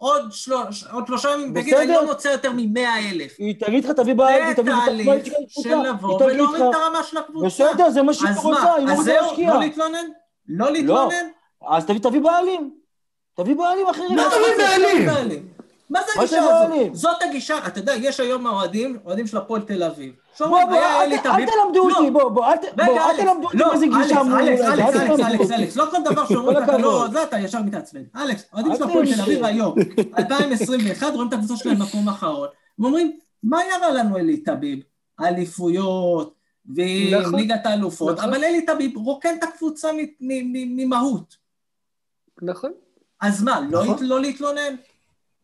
[0.03, 1.86] עוד שלוש- עוד שלושה ימים תגיד אני.
[1.92, 2.78] לא מוציאה יותר מ-100
[3.12, 3.34] אלף.
[3.38, 4.72] היא תגיד לך תביא בעלים, זה תביא
[5.48, 7.46] של לבוא היא תגיד ולהוריד לך, את הרמה של הקבוצה.
[7.46, 9.55] בסדר, זה מה שהיא אז רוצה, מה, היא לא אז רוצה זהו, להשקיע.
[9.55, 10.05] לא להתלונן?
[10.48, 11.26] לא להתלונן?
[11.70, 12.70] אז תביא בעלים.
[13.36, 14.16] תביא בעלים אחרים.
[14.16, 15.48] מה מה תביא בעלים?
[15.93, 16.95] מה זה הגישה הזאת?
[16.95, 20.14] זאת הגישה, אתה יודע, יש היום אוהדים, אוהדים של הפועל תל אביב.
[20.38, 21.49] בוא, בוא, אל תביב.
[21.51, 22.57] תלמדו לא, אותי, בוא, בוא, אל
[23.16, 25.51] תלמדו אותי לא, מה זה אלכס, גישה אמרו אלכס, אלכס, אל אלכס, אלכס.
[25.51, 27.07] אלכס, לא כל דבר שאומרים לך, לא.
[27.12, 28.03] זה אתה ישר מתעצבן.
[28.16, 29.20] אלכס, אוהדים של הפועל תל.
[29.20, 29.74] אביב היום,
[30.18, 34.78] 2021, רואים את הקבוצה שלהם במקום האחרון, ואומרים, מה יראה לנו אלי טביב?
[35.20, 36.34] אליפויות,
[36.66, 38.30] ועם נכון, האלופות, נכון.
[38.30, 39.88] אבל אלי טביב רוקן את הקבוצה
[40.51, 41.36] ממהות.
[42.43, 42.72] נכון.
[43.20, 44.07] אז מה, לא נכון.
[44.07, 44.74] לא להתלונן?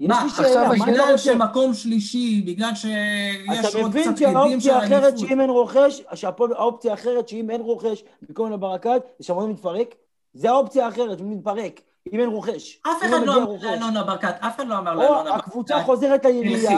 [0.00, 1.16] יש מה, לי עכשיו שאלה, מה אתה בגלל?
[1.16, 5.28] שמקום שלישי, בגלל שיש אתה עוד מבין קצת עדים של שהאופציה האחרת אליפות.
[5.28, 9.94] שאם אין רוכש, שהפועל- האופציה האחרת שאם אין רוכש במקום לברקת, זה שהמועדון מתפרק?
[10.34, 11.80] זה האופציה האחרת, הוא מתפרק,
[12.12, 12.80] אם אין רוכש.
[12.86, 13.52] אף אחד לא אמר.
[13.62, 15.38] לאלונה ברקת, אף אחד לא אמר לאלונה ברקת.
[15.46, 16.70] הקבוצה חוזרת לעירייה.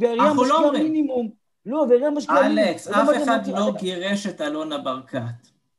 [0.00, 0.70] והעירייה לא משקיעה.
[0.72, 1.28] מינימום.
[1.66, 2.68] לא, והעירייה משקיעה מינימום.
[2.68, 5.18] אלכס, אתה יודע אף אחד לא אתה- גירש את אלונה ברקת.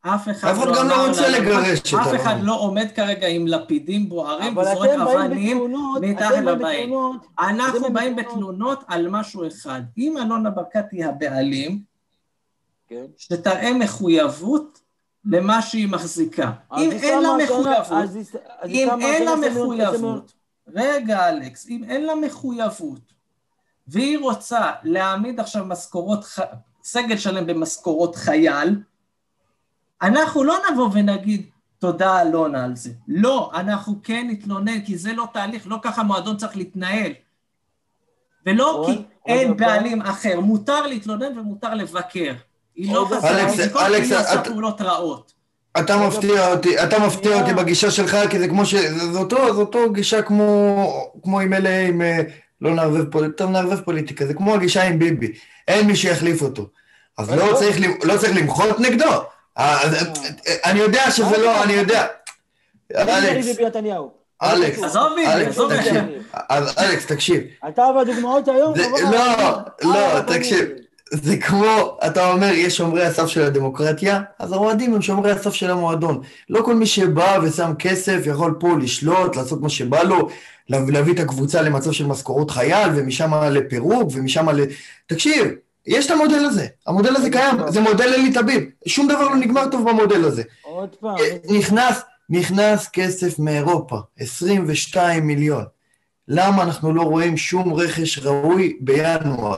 [0.01, 2.15] אף אחד אף אחד לא גם לא רוצה לגרש את אף.
[2.15, 6.85] אחד לא עומד כרגע עם לפידים בוערים וזורק אבנים מתחת לבית.
[6.85, 8.39] בתלונות, אנחנו באים בתלונות.
[8.39, 9.81] בתלונות על משהו אחד.
[9.97, 11.81] אם אלונה ברקת היא הבעלים,
[12.87, 13.05] כן.
[13.17, 14.79] שתראה מחויבות
[15.25, 16.51] למה שהיא מחזיקה.
[16.77, 18.09] אם אין לה מחויבות,
[18.65, 20.33] אם אין לה מחויבות,
[20.75, 23.13] רגע אלכס, אם אין לה מחויבות,
[23.87, 26.25] והיא רוצה להעמיד עכשיו משכורות,
[26.83, 28.75] סגל שלם במשכורות חייל,
[30.01, 31.45] אנחנו לא נבוא ונגיד
[31.79, 32.89] תודה אלונה על זה.
[33.07, 37.11] לא, אנחנו כן נתלונן, כי זה לא תהליך, לא ככה מועדון צריך להתנהל.
[38.45, 39.65] ולא עוד- כי עוד אין דבר.
[39.67, 42.33] בעלים אחר, מותר להתלונן ומותר לבקר.
[42.75, 45.33] היא לא בדיקות, אלכס, היא עושה פעולות רעות.
[45.79, 47.41] אתה מפתיע אותי, אתה מפתיע.
[47.41, 48.75] אותי בגישה שלך, כי זה כמו ש...
[48.75, 50.75] זה זה אותו, זה אותו גישה כמו,
[51.23, 52.01] כמו עם אלה, עם...
[52.01, 52.21] אה,
[52.61, 55.31] לא נערבב פוליטיקה, טוב נערבב פוליטיקה, זה כמו הגישה עם ביבי,
[55.67, 56.67] אין מי שיחליף אותו.
[57.17, 57.55] אז לא לא.
[57.59, 59.05] צריך, לא צריך למחות נגדו.
[59.57, 59.93] אה, אז,
[60.47, 62.05] אה, אני יודע שזה לא, אני יודע.
[64.43, 64.81] אלכס.
[65.35, 66.03] אלכס, עזוב תקשיב.
[66.79, 68.73] אלכס, תקשיב, אתה והדוגמאות היום?
[69.11, 70.65] לא, לא, אה, תקשיב.
[71.11, 75.71] זה כמו, אתה אומר, יש שומרי הסף של הדמוקרטיה, אז האוהדים הם שומרי הסף של
[75.71, 76.21] המועדון.
[76.49, 80.29] לא כל מי שבא ושם כסף יכול פה לשלוט, לעשות מה שבא לו,
[80.69, 84.61] לה- להביא את הקבוצה למצב של משכורות חייל, ומשם לפירוק, ומשם ל...
[85.07, 85.45] תקשיב,
[85.89, 86.67] יש את המודל הזה.
[86.87, 88.63] המודל הזה קיים, זה מודל אלי טביב.
[88.87, 90.43] שום דבר לא נגמר טוב במודל הזה.
[90.61, 91.15] עוד פעם.
[91.49, 95.63] נכנס, נכנס כסף מאירופה, 22 מיליון.
[96.27, 99.55] למה אנחנו לא רואים שום רכש ראוי בינואר?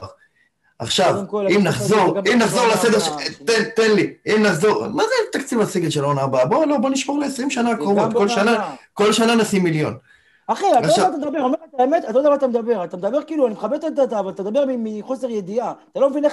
[0.80, 1.24] עכשיו,
[1.56, 3.00] אם נחזור, אם נחזור לסדר.
[3.00, 3.10] ש-
[3.46, 6.46] תן, תן לי, אם נחזור, מה זה תקציב הסגל של העונה הבאה?
[6.46, 8.70] בוא, לא, בוא נשמור ל-20 שנה הקרובות, כל שנה.
[8.94, 9.98] כל שנה נשים מיליון.
[10.48, 12.36] אחי, אתה לא יודע מה אתה מדבר, אומר לך את האמת, אתה לא יודע מה
[12.36, 12.84] אתה מדבר.
[12.84, 15.74] אתה מדבר כאילו, אני מכבד את אתה, אבל אתה מדבר מחוסר ידיעה.
[15.92, 16.26] אתה לא מבין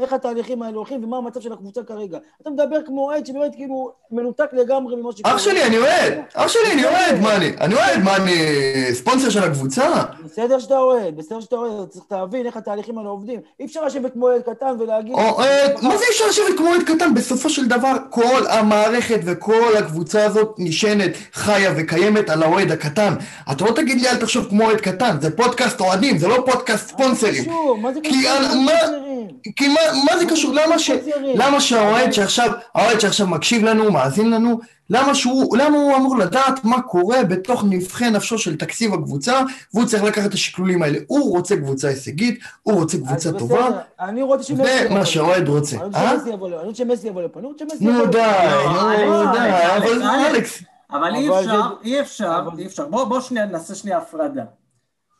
[0.00, 2.18] איך התהליכים האלה הולכים ומה המצב של הקבוצה כרגע.
[2.42, 5.34] אתה מדבר כמו אוהד שבאמת כאילו מנותק לגמרי ממה שקורה.
[5.34, 6.12] אח שלי, אני אוהד!
[6.34, 7.20] אח שלי, אני אוהד!
[7.22, 7.52] מה אני?
[7.60, 8.02] אני אוהד!
[8.04, 8.34] מה אני...
[8.92, 9.90] ספונסר של הקבוצה?
[10.24, 13.40] בסדר שאתה אוהד, בסדר שאתה אוהד, צריך להבין איך התהליכים האלה עובדים.
[13.60, 15.14] אי אפשר לשבת כמו אוהד קטן ולהגיד...
[15.14, 17.14] אוהד, מה זה אי אפשר לשבת כמו אוהד קטן?
[17.14, 23.14] בסופו של דבר, כל המערכת וכל הקבוצה הזאת נשענת, חיה וקיימת על האוהד הקטן.
[23.52, 26.88] אתה לא תגיד לי, אל תחשוב כמו אוהד קטן, זה פודקאסט אוהדים, זה לא פודקאסט
[26.88, 27.42] ספונסרים.
[27.42, 27.78] קשור?
[27.82, 28.20] מה זה כי קשור?
[28.22, 29.28] ספונסרים?
[29.56, 30.54] כי מה, זה קשור?
[30.54, 30.90] למה, ש...
[31.34, 34.58] למה שהאוהד שעכשיו, האוהד שעכשיו מקשיב לנו, מאזין לנו,
[34.90, 39.40] למה שהוא, למה הוא אמור לדעת מה קורה בתוך נבחי נפשו של תקציב הקבוצה,
[39.74, 40.98] והוא צריך לקחת את השקלולים האלה.
[41.06, 43.70] הוא רוצה קבוצה הישגית, הוא רוצה קבוצה טובה,
[44.40, 45.06] זה מה.
[45.06, 45.76] שהאוהד רוצה.
[45.76, 46.12] אני רוצה אה?
[46.18, 48.72] שמסי יבוא לפה, אני רוצה שמסי יבוא לפה, אני רוצה שמסי נו יבוא די, לפה.
[48.72, 50.62] לא, נו אלכס, די, אלכס, אבל אלכס.
[50.90, 52.88] אבל אי אפשר, זה- אי אפשר, אבל- אי אפשר.
[52.88, 54.44] בוא, בוא שנייה, נעשה שנייה הפרדה.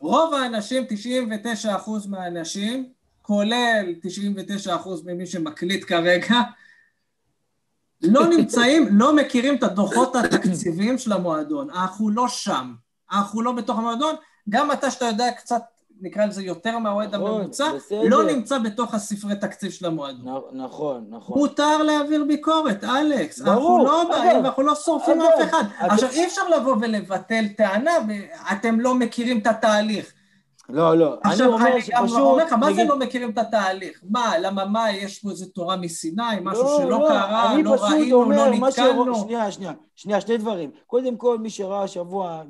[0.01, 2.93] רוב האנשים, 99% מהאנשים,
[3.23, 6.37] כולל 99% ממי שמקליט כרגע,
[8.03, 11.71] לא נמצאים, לא מכירים את הדוחות התקציביים של המועדון.
[11.71, 12.75] אנחנו לא שם.
[13.13, 14.15] אנחנו לא בתוך המועדון.
[14.49, 15.63] גם אתה, שאתה יודע קצת,
[16.01, 18.03] נקרא לזה יותר מהאוהד נכון, הממוצע, בסדר.
[18.03, 20.45] לא נמצא בתוך הספרי תקציב של המועדון.
[20.53, 21.39] נכון, נכון.
[21.39, 23.41] מותר להעביר ביקורת, אלכס.
[23.41, 25.63] ברור, אנחנו לא באים, אנחנו לא שורפים אף אחד.
[25.79, 25.93] אגב.
[25.93, 30.13] עכשיו, אי אפשר לבוא ולבטל טענה, ואתם לא מכירים את התהליך.
[30.71, 32.19] לא, לא, אני עכשיו, אומר אני גם שפשוט...
[32.21, 34.01] אומר לך, מה זה לא מכירים את התהליך?
[34.11, 37.75] מה, למה מה, יש פה איזה תורה מסיני, משהו לא, שלא לא, קרה, אני לא
[37.75, 39.15] ראינו, אומר לא נתקלנו?
[39.15, 40.71] שנייה, שנייה, שנייה, שני דברים.
[40.87, 42.43] קודם כל, מי שראה השבוע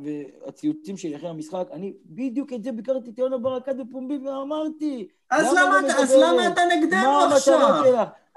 [0.44, 5.08] והציוצים שלי אחרי המשחק, אני בדיוק את זה ביקרתי את יונה ברקת בפומבי ואמרתי.
[5.30, 6.16] אז למה למה לא אתה- אז?
[6.16, 7.82] למה אתה נגדנו עכשיו?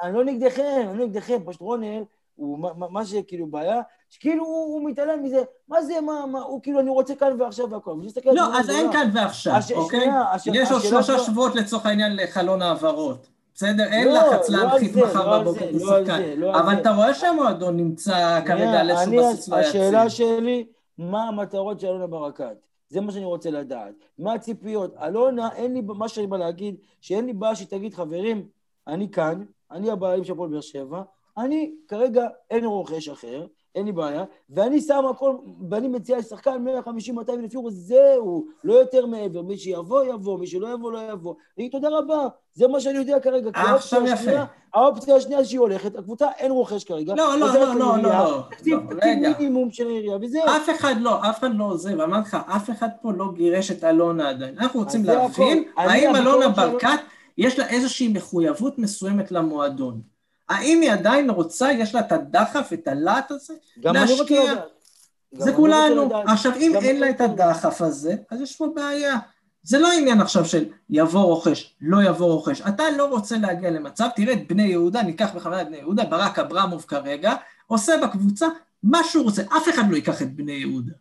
[0.04, 2.04] אני לא נגדכם, אני לא נגדכם, פשוט רונל,
[2.36, 3.82] הוא, מה- מה שכאילו בעיה,
[4.12, 5.38] שכאילו הוא, הוא מתעלם מזה,
[5.68, 7.96] מה זה, מה, מה, הוא כאילו, אני רוצה כאן ועכשיו והכל.
[8.34, 8.94] לא, אז אין גדולה.
[8.94, 10.10] כאן ועכשיו, הש- אוקיי?
[10.34, 13.28] הש- יש עוד השאלה שלושה שלו- שבועות לצורך העניין לחלון העברות.
[13.56, 13.84] בסדר?
[13.84, 16.22] אין לא, לחץ לא להנחית מחר לא בבוקר את לא השחקן.
[16.38, 16.74] לא אבל.
[16.82, 20.10] אתה רואה שהמועדון נמצא כרגע על איזשהו בסיס לא השאלה יציב.
[20.10, 20.66] שלי,
[20.98, 22.56] מה המטרות של אלונה ברקת?
[22.90, 23.94] זה מה שאני רוצה לדעת.
[24.20, 24.94] מה הציפיות?
[25.04, 28.46] אלונה, אין לי, מה שאני בא להגיד, שאין לי בעיה שהיא תגיד, חברים,
[28.88, 31.02] אני כאן, אני הבעלים של הפועל באר שבע,
[31.38, 33.46] אני כרגע אין רוכש אחר,
[33.76, 35.36] אין לי בעיה, ואני שם הכל,
[35.70, 36.90] ואני מציע לשחקן 150-200
[37.34, 41.34] אלף יורו, זהו, לא יותר מעבר, מי שיבוא יבוא, מי שלא יבוא לא יבוא.
[41.56, 43.52] תגיד תודה רבה, זה מה שאני יודע כרגע.
[43.52, 44.14] כי עכשיו יפה.
[44.14, 47.14] השנייה- האופציה השנייה שהיא הולכת, הקבוצה אין רוכש כרגע.
[47.16, 48.42] לא, לא, לא, לא, לא.
[48.52, 49.00] תקציב לא.
[49.40, 50.44] מינימום של העירייה, וזהו.
[50.46, 53.84] אף אחד לא, אף אחד לא עוזב, אמרתי לך, אף אחד פה לא גירש את
[53.84, 54.56] אלונה עדיין.
[54.60, 55.64] אנחנו רוצים להבין.
[55.78, 56.88] אני, האם אלונה ברקת,
[57.38, 60.02] יש לה איזושהי מחויבות מסוימת למועדון.
[60.52, 63.54] האם היא עדיין רוצה, יש לה את הדחף, את הלהט הזה?
[63.80, 64.54] גם אני רוצה להשקיע.
[64.54, 64.66] לדעת.
[65.38, 66.10] זה כולנו.
[66.26, 67.22] עכשיו, אם אין לה את.
[67.22, 69.18] הדחף הזה, אז יש פה בעיה.
[69.64, 72.62] זה לא עניין עכשיו של יבוא רוכש, לא יבוא רוכש.
[72.62, 76.40] אתה לא רוצה להגיע למצב, תראה את בני יהודה, ניקח בכוונה את בני יהודה, ברק
[76.40, 77.34] אברמוב כרגע,
[77.68, 78.48] עושה בקבוצה
[78.84, 79.42] מה שהוא רוצה.
[79.58, 80.94] אף אחד לא ייקח את בני יהודה.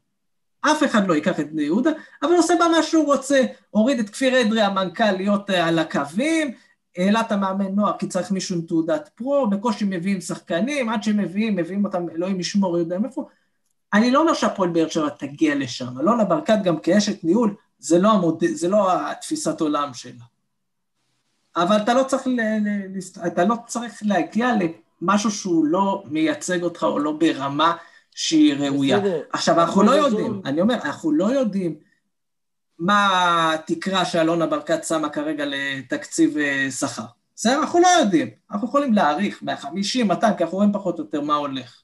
[0.61, 1.90] אף אחד לא ייקח את בני יהודה,
[2.22, 3.42] אבל עושה בה מה שהוא רוצה.
[3.70, 6.55] הוריד את כפיר אדרי, המנכ"ל, להיות אה, על הקווים,
[6.97, 11.57] העלה את המאמן נוער כי צריך מישהו עם תעודת פרו, בקושי מביאים שחקנים, עד שמביאים,
[11.57, 13.28] מביאים אותם, אלוהים ישמור, יודע מאיפה.
[13.93, 18.11] אני לא אומר שהפועל באר שבע תגיע לשם, אלונה ברקת גם כאשת ניהול, זה לא,
[18.11, 18.45] המוד...
[18.53, 20.24] זה לא התפיסת עולם שלה.
[21.57, 22.41] אבל אתה לא צריך, ל...
[23.26, 24.49] אתה לא צריך להגיע
[25.03, 27.76] למשהו שהוא לא מייצג אותך או לא ברמה
[28.14, 29.01] שהיא ראויה.
[29.01, 29.22] בסדר.
[29.32, 31.74] עכשיו, אנחנו לא יודעים, אני אומר, אנחנו לא יודעים
[32.81, 37.03] מה התקרה שאלונה ברקת שמה כרגע לתקציב אה, שכר.
[37.35, 37.61] בסדר?
[37.61, 38.28] אנחנו לא יודעים.
[38.51, 41.83] אנחנו יכולים להעריך 150, 200, כי אנחנו רואים פחות או יותר מה הולך.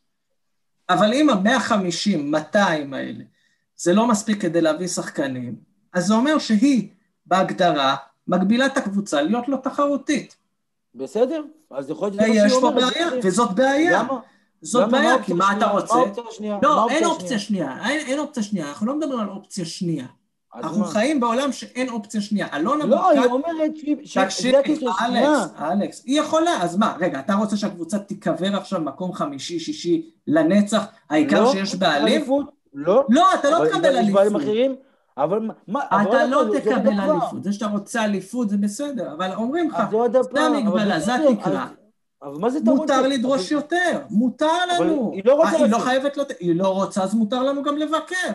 [0.91, 3.25] אבל אם ה-150, 200 האלה,
[3.77, 5.57] זה לא מספיק כדי להביא שחקנים,
[5.93, 6.89] אז זה אומר שהיא,
[7.27, 7.97] בהגדרה,
[8.29, 10.37] מגבילה את הקבוצה להיות לא תחרותית.
[10.95, 12.93] בסדר, אז יכול להיות שזה מה שהיא פה אומרת.
[12.93, 13.21] בעיה, בסדר.
[13.25, 14.03] וזאת בעיה.
[14.03, 14.19] למה?
[14.63, 14.91] זאת?
[14.91, 15.67] בעיה, כי מה אתה?
[15.67, 15.95] רוצה?
[15.95, 16.59] מה האופציה השנייה?
[16.63, 17.05] לא, אין?
[17.05, 20.07] אופציה שנייה, אין, אין אופציה שנייה, אנחנו לא מדברים על אופציה שנייה.
[20.57, 20.87] אנחנו מה?
[20.87, 22.47] חיים בעולם שאין אופציה שנייה.
[22.57, 23.97] אלונה לא, היא ברקת, אומרת שהיא...
[23.97, 25.29] תקשיב, שזה הקשר, שנייה.
[25.35, 30.11] אלכס, אלכס, היא יכולה, אז מה, רגע, אתה רוצה שהקבוצה תיקבר עכשיו מקום חמישי, שישי,
[30.27, 32.15] לנצח, העיקר לא, שיש בעלים?
[32.15, 32.51] אליפות?
[32.75, 33.05] לא.
[33.09, 34.43] לא, אתה לא תקבל אליפות.
[35.19, 37.01] אבל מה- אתה לא תקבל.
[37.01, 37.45] אליפות.
[37.45, 39.77] זה שאתה רוצה אליפות זה בסדר, אבל אומרים לך,
[40.33, 41.67] זה המגבלה, זה התקרה.
[42.23, 42.83] אבל מה זה אתה רוצה?
[42.97, 45.11] מותר לדרוש יותר, מותר לנו.
[45.15, 45.79] היא לא רוצה אה, היא לא.
[45.79, 48.33] חייבת, היא לא רוצה, אז מותר לנו גם לבקר.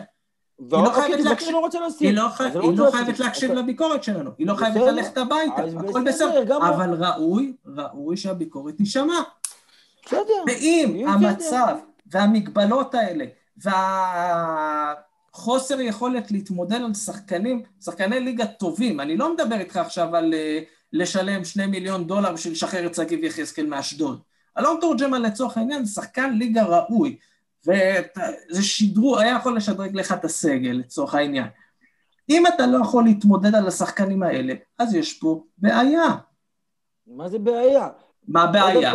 [0.70, 1.48] ועוד לא חייבת אוקיי, להקשיב.
[1.48, 1.78] היא לא רוצה.
[2.00, 2.44] היא לא, אז חי...
[2.44, 3.04] היא היא רוצה לא לשים.
[3.04, 4.76] חייבת להקשיב אז- לביקורת שלנו, היא לא חייבת.
[4.76, 9.20] ללכת הביתה, הכל בסדר, אבל ראוי, ראוי שהביקורת תישמע.
[10.46, 13.24] ואם המצב והמגבלות האלה
[15.32, 19.00] חוסר יכולת להתמודד על שחקנים, שחקני ליגה טובים.
[19.00, 23.24] אני לא מדבר איתך עכשיו על uh, לשלם שני מיליון דולר בשביל לשחרר את שגיב
[23.24, 24.20] יחזקאל מאשדוד.
[24.58, 27.16] אלון תורג'מן לצורך העניין שחקן ליגה ראוי,
[27.66, 31.46] וזה שידרו, היה יכול לשדרג לך את הסגל לצורך העניין.
[32.28, 36.16] אם אתה לא יכול להתמודד על השחקנים האלה, אז יש פה בעיה.
[37.06, 37.88] מה זה בעיה?
[38.28, 38.92] מה הבעיה?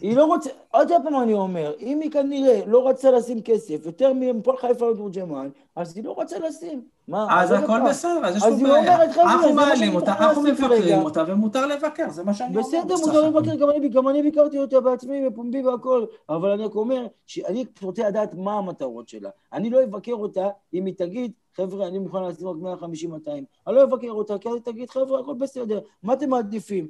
[0.00, 4.12] היא לא רוצה, עוד פעם אני אומר, אם היא כנראה לא רצה לשים כסף יותר
[4.12, 6.95] מפועל חיפה ותורג'מן, אז היא לא רוצה לשים.
[7.08, 7.80] מה, אז הכל.
[7.88, 9.04] בסדר, אז יש פה בעיה.
[9.04, 10.98] אנחנו מעלים אותה, אנחנו לעשות מבקרים.
[10.98, 12.60] אותה, ומותר לבקר, זה מה שאני אומר.
[12.60, 13.28] בסדר, מותר.
[13.28, 17.64] לבקר, גם אני, גם אני ביקרתי אותה בעצמי בפומבי והכל, אבל אני רק אומר שאני
[17.82, 19.30] רוצה לדעת מה המטרות שלה.
[19.52, 23.30] אני לא אבקר אותה אם היא תגיד, חבר'ה, אני מוכן לשים רק 150-200.
[23.66, 26.88] אני לא אבקר אותה, כי אז היא תגיד, חבר'ה, הכל בסדר, מה אתם מעדיפים?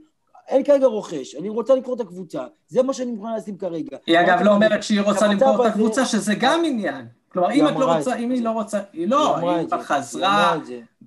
[0.48, 3.96] אין כרגע רוכש, אני רוצה למכור את הקבוצה, זה מה שאני מוכן לשים כרגע.
[4.06, 7.06] היא אגב לא אומרת שהיא רוצה למכור את הקבוצה, שזה גם עניין.
[7.28, 8.16] כלומר, אם את לא רוצה.
[8.16, 10.56] אם היא לא רוצה, היא לא, היא כבר חזרה.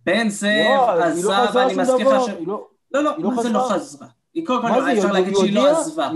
[0.06, 0.50] בן זאב
[1.24, 2.30] לא, עזב, לא אני מזכיר לך ש...
[2.46, 4.08] לא- לא, לא, לא מה זה לא חזרה.
[4.34, 6.12] היא כל, זה, אפשר להגיד שהיא לא עזבה.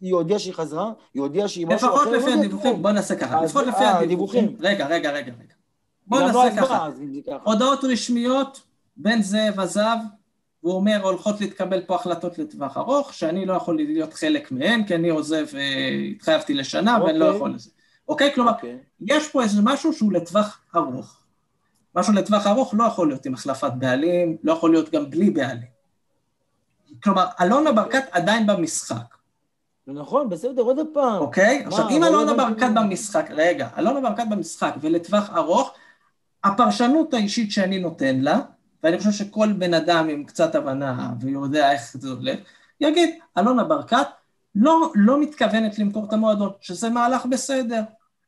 [0.00, 0.92] היא- הודיעה שהיא חזרה?
[1.14, 1.94] היא הודיעה שהיא משהו אחר?
[1.96, 2.82] לפחות לא לפי יודע הדיווחים.
[2.82, 4.56] בוא נעשה ככה, לפחות לפי אה, הדיווחים.
[4.60, 5.54] רגע, רגע, רגע, רגע.
[6.06, 6.88] בוא לא נעשה ככה.
[7.42, 8.60] הודעות רשמיות,
[8.96, 9.96] בן זאב עזב,
[10.62, 14.94] והוא אומר, הולכות להתקבל פה החלטות לטווח ארוך, שאני לא יכול להיות חלק מהן, כי
[14.94, 17.36] אני עוזב, אה, התחייבתי לשנה ואני לא אוקיי.
[17.36, 17.70] יכול לזה.
[18.08, 18.34] אוקיי?
[18.34, 18.78] כלומר, אוקיי.
[19.00, 21.20] יש פה איזה משהו שהוא לטווח ארוך.
[21.94, 25.74] משהו לטווח ארוך לא יכול להיות עם החלפת בעלים, לא יכול להיות גם בלי בעלים.
[27.02, 29.14] כלומר, אלונה ברקת עדיין במשחק,
[29.86, 31.18] נכון, בסדר, עוד פעם.
[31.18, 31.62] אוקיי?
[31.62, 32.82] מה, עכשיו, אם אלונה לא ברקת מה.
[32.82, 35.74] במשחק, רגע, אלונה ברקת במשחק ולטווח ארוך,
[36.44, 38.40] הפרשנות האישית שאני נותן לה,
[38.82, 42.38] ואני חושב שכל בן אדם עם קצת הבנה ויודע איך זה הולך,
[42.80, 44.06] יגיד, אלונה ברקת
[44.54, 47.80] לא, לא מתכוונת למכור את המועדון, שזה מהלך בסדר.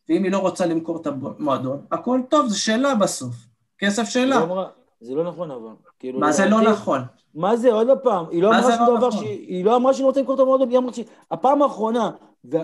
[0.08, 3.34] ואם היא לא רוצה למכור את המועדון, הכל טוב, זה שאלה בסוף.
[3.78, 4.04] כסף
[4.42, 4.66] אמרה-
[5.00, 5.70] זה לא נכון אבל.
[5.98, 7.00] כאילו, מה זה לא נכון?
[7.34, 9.24] מה זה, עוד פעם, היא לא אמרה שום לא דבר, נכון?
[9.24, 11.04] היא לא אמרה שהיא רוצה למכור את המועדון, היא אמרה שהיא...
[11.30, 12.10] הפעם האחרונה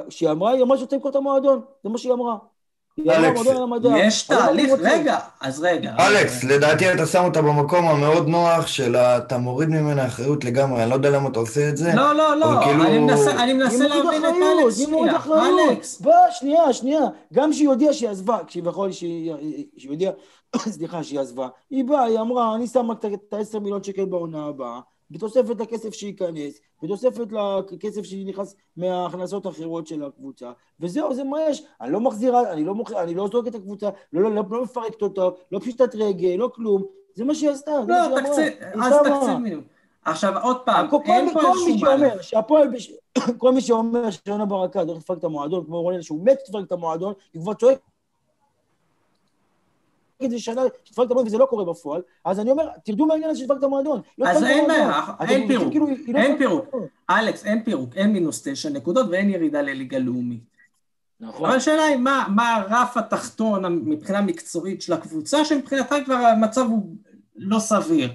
[0.08, 2.36] שהיא אמרה, היא אמרה שהיא רוצה למכור את המועדון, זה מה שהיא אמרה.
[3.00, 3.40] אלכס.
[3.96, 4.72] יש מה תהליך?
[4.80, 5.94] רגע, אז רגע.
[5.98, 10.90] אלכס, לדעתי אתה שם אותה במקום המאוד נוח של אתה מוריד ממנה אחריות לגמרי, אני
[10.90, 11.92] לא יודע למה אתה עושה את זה.
[11.96, 12.98] לא, לא, לא, כאילו- אני
[13.52, 15.16] מנסה, להבין את אלכס, שנייה.
[15.70, 16.00] אלכס.
[16.00, 17.00] בוא, שנייה, שנייה.
[17.32, 19.34] גם שהיא הודיעה שהיא עזבה, כביכול שהיא
[19.88, 20.12] הודיעה,
[20.76, 24.80] סליחה, שהיא עזבה, היא באה, היא אמרה, אני שמה את ה-10 מיליון שקל בעונה הבאה,
[25.12, 27.26] בתוספת לכסף שייכנס, בתוספת
[27.70, 31.62] לכסף שנכנס מההכנסות האחרות של הקבוצה, וזהו, זה מה יש.
[31.80, 34.62] אני לא מחזירה, אני לא מוכר, אני לא זורק את הקבוצה, לא, לא, לא, לא
[34.62, 36.82] מפרקת אותה, לא פשיטת רגל, לא כלום.
[37.14, 38.22] זה מה שהיא עשתה, זה מה לא, שהיא אמרה.
[38.22, 39.64] תקציב, אז תקציב מינימום.
[40.04, 42.22] עכשיו, עוד פעם, כל, אין כל, פה מי שאומר מהלך.
[42.22, 42.68] שהפועל.
[43.38, 46.72] כל מי שאומר שיונה ברקת הולך לפרק את המועדון, כמו רונן, שהוא מת לפרק את
[46.72, 47.80] המועדון, היא כבר צועקת
[50.24, 53.30] את זה שנה שתפרק את המועדון וזה לא קורה בפועל, אז אני אומר, תרדו מהעניין
[53.30, 54.00] הזה שתפרק את המועדון.
[54.18, 54.68] לא אז אין.
[54.68, 56.64] בעיה, אין פירוק, כאילו לא אין פירוק.
[57.10, 60.52] אלכס, אין פירוק, אין מינוס תשע נקודות ואין ירידה לליגה לאומית.
[61.20, 61.48] נכון.
[61.48, 66.86] אבל השאלה היא מה, מה הרף התחתון מבחינה מקצועית של הקבוצה, שמבחינתה כבר המצב הוא
[67.36, 68.12] לא סביר.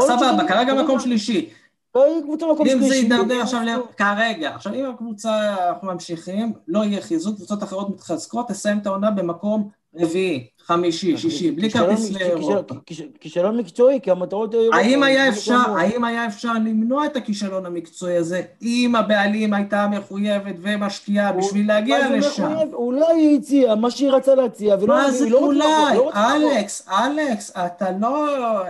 [0.00, 1.50] סבבה, כרגע מקום שלישי.
[1.94, 3.02] לא, מקום אם זה שלישי.
[3.02, 8.48] יידרדר עכשיו, ל- כרגע, עכשיו אם הקבוצה, אנחנו ממשיכים, לא יהיה חיזוק, קבוצות אחרות מתחזקות,
[8.48, 9.68] תסיים את העונה במקום
[10.00, 12.74] רביעי, חמישי, שישי, בלי כרטיס לאירופה.
[12.86, 14.76] כיש- כישלון מקצועי, כי המטרות האירופה...
[14.78, 19.88] האם היה אפשר, כמו- האם היה אפשר למנוע את הכישלון המקצועי הזה, אם הבעלים הייתה
[19.90, 22.54] מחויבת ומשקיעה בשביל להגיע לשם?
[22.72, 24.86] אולי היא הציעה מה שהיא רצה להציע, ולא...
[24.94, 25.64] מה זה לא אולי?
[25.96, 26.10] לא.
[26.14, 28.26] אלכס, אלכס, אתה לא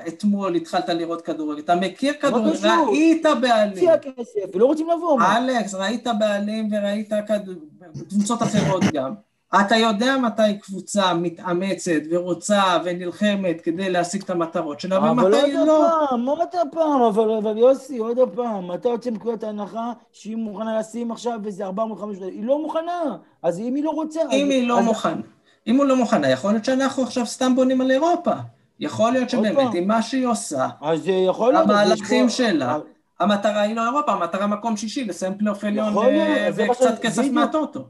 [0.08, 2.68] אתמול התחלת לראות כדורגל, אתה מכיר כדורגל?
[2.88, 3.88] ראית בעלים.
[4.54, 5.20] ולא רוצים לבוא.
[5.22, 7.12] אלכס, ראית בעלים וראית
[8.08, 9.14] קבוצות אחרות גם.
[9.60, 15.66] אתה יודע מתי קבוצה מתאמצת ורוצה ונלחמת כדי להשיג את המטרות שלה, אבל ומתי עוד
[15.66, 15.88] לא.
[16.08, 21.10] פעם, עוד פעם, אבל, אבל יוסי, עוד פעם, אתה יוצא מנקודת ההנחה שהיא מוכנה לשים
[21.10, 21.70] עכשיו איזה 400-500,
[22.20, 24.20] היא לא מוכנה, אז אם היא לא רוצה...
[24.20, 25.22] אם אז, היא לא אז, מוכנה,
[25.66, 28.32] אם הוא לא מוכנה, יכול להיות שאנחנו עכשיו סתם בונים על אירופה.
[28.80, 29.74] יכול להיות עוד שבאמת.
[29.74, 31.64] עם מה שהיא עושה, אז יכול להיות...
[31.64, 32.78] המהלכים שלה,
[33.24, 35.92] המטרה היא לא אירופה, המטרה מקום שישי, לסיים פלייאוף עליון
[36.54, 37.22] וקצת כסף.
[37.32, 37.80] מהטוטו.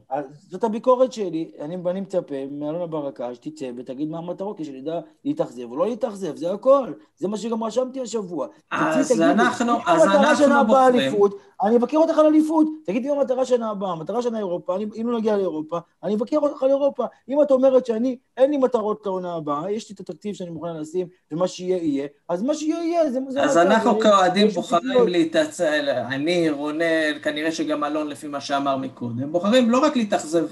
[0.49, 4.93] זאת הביקורת שלי, אני, אני מצפה מאלונה ברקה שתצא ותגיד מה המטרות, כדי שנדע
[5.25, 6.87] להתאכזב או לא להתאכזב, זה הכל.
[7.17, 8.47] זה מה שגם רשמתי השבוע.
[8.71, 10.99] אז תצאי, אנחנו- אז אנחנו שנה הבאה בוחרים.
[11.09, 12.67] אליפות, אני אבקר אותך על אליפות.
[12.85, 16.37] תגידי מה המטרה שנה הבאה, המטרה שנה אירופה, אני, אם לא נגיע לאירופה, אני אבקר
[16.37, 17.05] אותך על אירופה.
[17.29, 20.77] אם את אומרת שאני, אין לי מטרות לעונה הבאה, יש לי את התקציב שאני מוכן
[20.77, 23.57] לשים, ומה שיהיה יהיה, אז מה שיהיה יהיה, זה זה אז.
[23.57, 25.07] אנחנו כאוהדים לי בוחרים ציפיות.
[25.25, 30.45] להתעצל, אני, רונל, כנראה שגם אלון לפי מה שאמר מקודם, בוחרים לא רק להתאכזב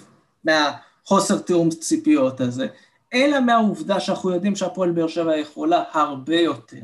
[0.44, 2.68] מהחוסר תיאום ציפיות הזה,
[3.14, 6.78] אלא מהעובדה שאנחנו יודעים שהפועל באר שבע יכולה הרבה יותר.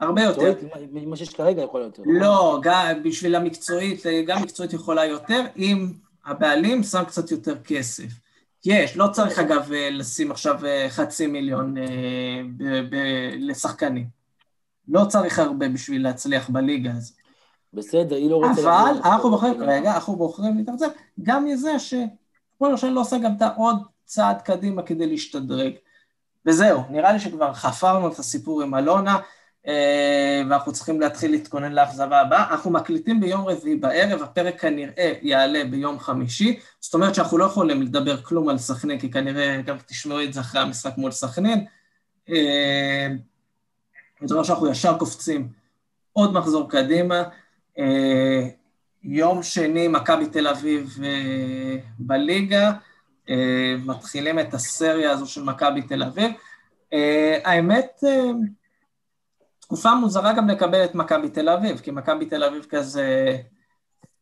[0.00, 0.54] הרבה יותר.
[0.92, 2.02] מה שיש כרגע יכול יותר.
[2.02, 2.16] נכון?
[2.16, 5.92] לא, גם בשביל המקצועית, גם מקצועית יכולה יותר, אם
[6.26, 8.08] הבעלים שם קצת יותר כסף.
[8.64, 11.84] יש, לא צריך אגב לשים עכשיו אה, חצי מיליון אה,
[13.38, 14.21] לשחקנים.
[14.92, 17.16] לא צריך הרבה בשביל להצליח בליגה הזאת.
[17.74, 18.60] בסדר, היא לא רוצה...
[18.62, 20.88] אבל אנחנו בוחרים, רגע, אנחנו בוחרים להתאכזב,
[21.22, 25.72] גם מזה שפועל ירושלים לא עושה גם את העוד צעד קדימה כדי להשתדרג.
[26.46, 29.18] וזהו, נראה לי שכבר חפרנו את הסיפור עם אלונה,
[29.66, 32.50] אה, ואנחנו צריכים להתחיל להתכונן לאכזבה הבאה.
[32.50, 37.82] אנחנו מקליטים ביום רביעי בערב, הפרק כנראה יעלה ביום חמישי, זאת אומרת שאנחנו לא יכולים
[37.82, 41.64] לדבר כלום על סכנין, כי כנראה גם תשמעו את זה אחרי המשחק מול סכנין.
[44.22, 45.48] אה, אני אומר שאנחנו ישר קופצים
[46.12, 47.22] עוד מחזור קדימה.
[47.78, 48.48] אה,
[49.02, 50.98] יום שני, מכבי תל אביב
[51.98, 52.72] בליגה,
[53.84, 56.30] מתחילים את הסריה הזו של מכבי תל אביב.
[57.44, 58.04] האמת,
[59.60, 63.36] תקופה מוזרה גם לקבל את מכבי תל אביב, כי מכבי תל אביב כזה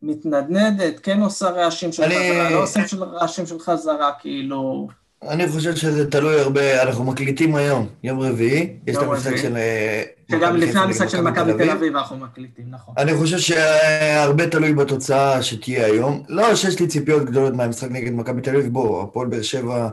[0.03, 2.15] מתנדנדת, כן עושה רעשים של אני...
[2.15, 4.89] חזרה, לא עושה של רעשים של חזרה, כאילו...
[5.29, 9.57] אני חושב שזה תלוי הרבה, אנחנו מקליטים היום, יום רביעי, יש את המשחק של...
[9.57, 12.95] אה, שגם לפני המשחק של מכבי תל אביב אנחנו מקליטים, נכון.
[12.99, 16.23] אני חושב שהרבה תלוי בתוצאה שתהיה היום.
[16.29, 19.89] לא שיש לי ציפיות גדולות מהמשחק נגד מכבי תל אביב, בוא, הפועל באר שבע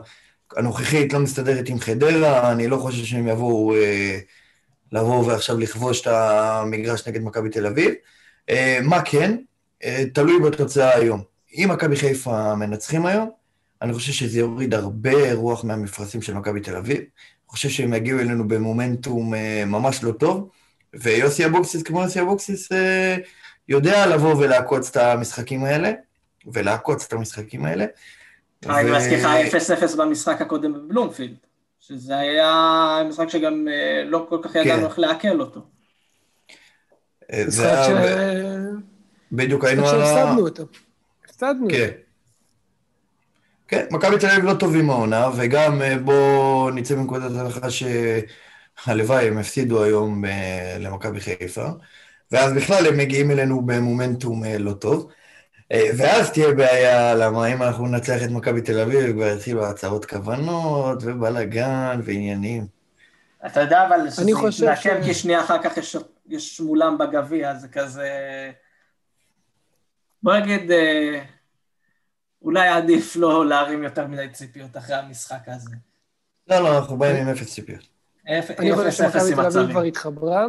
[0.56, 3.74] הנוכחית לא מסתדרת עם חדרה, אני לא חושב שהם יבואו...
[3.74, 4.18] אה,
[4.92, 7.94] לבוא ועכשיו לכבוש את המגרש נגד מכבי תל אביב.
[8.50, 9.36] אה, מה כן?
[9.84, 11.22] אה, תלוי בתוצאה היום.
[11.52, 13.30] אם מכבי חיפה מנצחים היום,
[13.82, 16.96] אני חושב שזה יוריד הרבה רוח מהמפרשים של מכבי תל אביב.
[16.96, 17.06] אני
[17.48, 20.50] חושב שהם יגיעו אלינו במומנטום אה, ממש לא טוב,
[20.94, 22.68] ויוסי אבוקסיס, כמו יוסי אבוקסיס,
[23.68, 25.92] יודע לבוא ולעקוץ את המשחקים האלה,
[26.46, 27.86] ולעקוץ את המשחקים האלה.
[28.66, 31.36] אני מזכיר לך 0-0 במשחק הקודם בבלומפילד.
[31.80, 34.86] שזה היה משחק שגם אה, לא כל כך ידענו כן.
[34.86, 35.60] איך לעכל אותו.
[37.32, 37.84] אה, זה היה...
[37.84, 38.08] ש...
[39.32, 40.04] בדיוק היינו על ה...
[40.04, 40.62] הפסדנו אותו.
[41.24, 41.90] הפסדנו כן.
[43.68, 49.38] כן, מכבי תל אביב לא טובים העונה, וגם אה, בואו נצא מנקודת הנחה שהלוואי הם
[49.38, 50.24] הפסידו היום
[50.78, 51.66] למכבי חיפה,
[52.32, 55.10] ואז בכלל הם מגיעים אלינו במומנטום לא טוב.
[55.72, 60.04] אה, ואז תהיה בעיה, למה אם אנחנו נצליח את מכבי תל אביב, כבר יתחילו הצהרות
[60.04, 62.66] כוונות, ובלאגן, ועניינים.
[63.46, 64.30] אתה יודע, אבל שזה
[64.66, 65.96] יתנקם, כי שנייה אחר כך יש,
[66.28, 68.10] יש מולם בגביע, זה כזה...
[70.22, 71.22] בוא נגיד, אה,
[72.48, 75.76] אולי עדיף לא להרים יותר מדי ציפיות אחרי המשחק הזה.
[76.50, 77.88] לא, לא, אנחנו באים עם אפס ציפיות.
[78.58, 80.46] אני חושב שמכבי תל אביב כבר התחברה.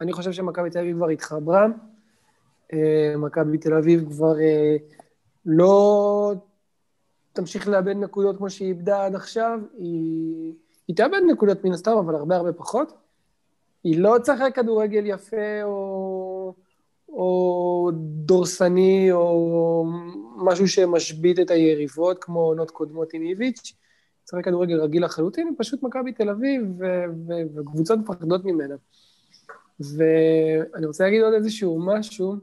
[0.00, 1.66] אני חושב שמכבי תל אביב כבר התחברה.
[2.72, 4.76] אה, מכבי תל אביב כבר אה,
[5.46, 6.34] לא
[7.32, 10.52] תמשיך לאבד נקודות כמו שהיא איבדה עד עכשיו, היא,
[10.88, 12.92] היא תאבד נקודות מן הסתם, אבל הרבה הרבה פחות.
[13.84, 16.31] היא לא תשחק כדורגל יפה או,
[17.12, 17.90] או
[18.24, 19.84] דורסני או
[20.36, 23.74] משהו שמשבית את היריבות כמו עונות קודמות עם איביץ'.
[24.24, 26.62] תשחק כדורגל רגיל לחלוטין, פשוט מכבי תל אביב
[27.54, 28.74] וקבוצות מפחדות ממנה.
[29.80, 32.36] ואני רוצה להגיד עוד איזשהו משהו,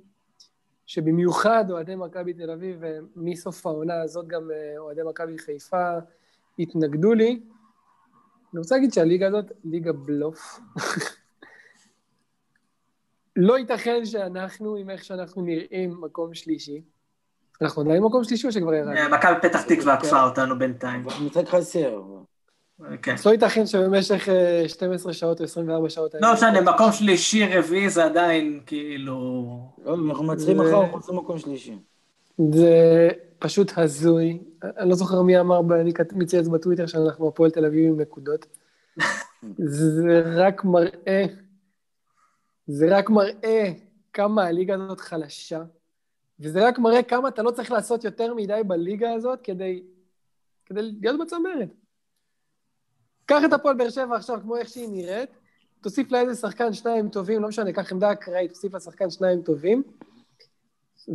[0.86, 2.84] שבמיוחד אוהדי מכבי תל אביב,
[3.15, 5.97] ומסוף העונה הזאת גם אה, אוהדי מכבי חיפה
[6.59, 7.41] התנגדו לי.
[8.53, 10.59] אני רוצה להגיד שהליגה הזאת, ליגה בלוף.
[13.41, 16.81] לא ייתכן שאנחנו, עם איך שאנחנו נראים, מקום שלישי.
[17.61, 18.97] אנחנו עדיין מקום שלישי או שכבר ירדנו?
[18.97, 21.03] אה, מכבי פתח תקווה עקפה אותנו בינתיים.
[21.25, 22.01] משחק חסר.
[23.01, 23.15] כן.
[23.25, 24.27] לא ייתכן שבמשך
[24.67, 26.15] 12 אה, שעות או 24 שעות...
[26.21, 29.15] לא משנה, מקום שלישי, רביעי זה עדיין כאילו...
[29.85, 31.77] לא, אנחנו מצליחים מחר חוץ למקום שלישי.
[32.53, 33.09] זה
[33.39, 34.39] פשוט הזוי.
[34.63, 38.45] אני לא זוכר מי אמר, אני מצייץ בטוויטר שאנחנו הפועל תל אביב עם נקודות.
[39.57, 41.25] זה רק מראה,
[42.72, 43.72] זה רק מראה
[44.13, 45.63] כמה הליגה הזאת חלשה,
[46.39, 49.84] וזה רק מראה כמה אתה לא צריך לעשות יותר מדי בליגה הזאת כדי,
[50.65, 51.70] כדי להיות בצמרת.
[53.26, 55.30] קח את הפועל באר שבע עכשיו, כמו איך שהיא נראית,
[55.82, 59.41] תוסיף לה איזה שחקן שניים טובים, לא משנה, קח עמדה אקראית, תוסיף לה שחקן שניים
[59.41, 59.84] טובים,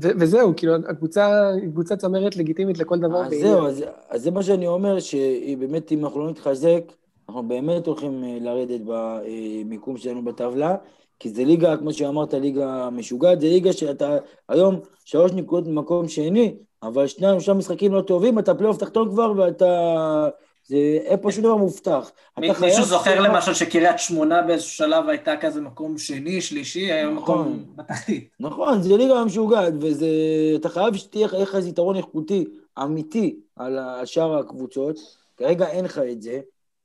[0.03, 3.25] ו- וזהו, כאילו, הקבוצה היא קבוצה צמרת לגיטימית לכל דבר.
[3.27, 6.83] אז זהו, אז, אז זה מה שאני אומר, שבאמת, אם אנחנו לא נתחזק,
[7.29, 10.77] אנחנו באמת הולכים אה, לרדת במיקום שלנו בטבלה,
[11.25, 14.17] כי זה ליגה, כמו שאמרת, ליגה משוגעת, זה ליגה שאתה
[14.49, 19.33] היום שלוש נקודות במקום שני, אבל שניים, שלושה משחקים לא טובים, אתה פלייאוף תחתון כבר
[19.37, 20.29] ואתה
[20.65, 22.11] זה אין פה שום דבר מובטח.
[22.39, 27.65] מישהו זוכר למשל שקריית שמונה באיזשהו שלב הייתה כזה מקום שני, שלישי, היום מקום נכון.
[27.77, 28.29] בתחתית.
[28.41, 32.45] נכון, זה ליגה משוגעת, ואתה חייב שתהיה לך איזה יתרון איכותי,
[32.83, 34.97] אמיתי, על שאר הקבוצות,
[35.37, 36.41] כרגע אין לך את זה,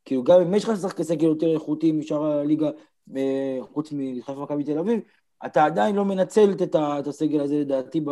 [0.05, 2.69] כאילו גם אם יש לך לשחק סגל יותר איכותי משאר הליגה,
[3.73, 4.99] חוץ מחיפה מכבי תל אביב,
[5.45, 8.09] אתה עדיין לא מנצל את, את הסגל הזה לדעתי ב,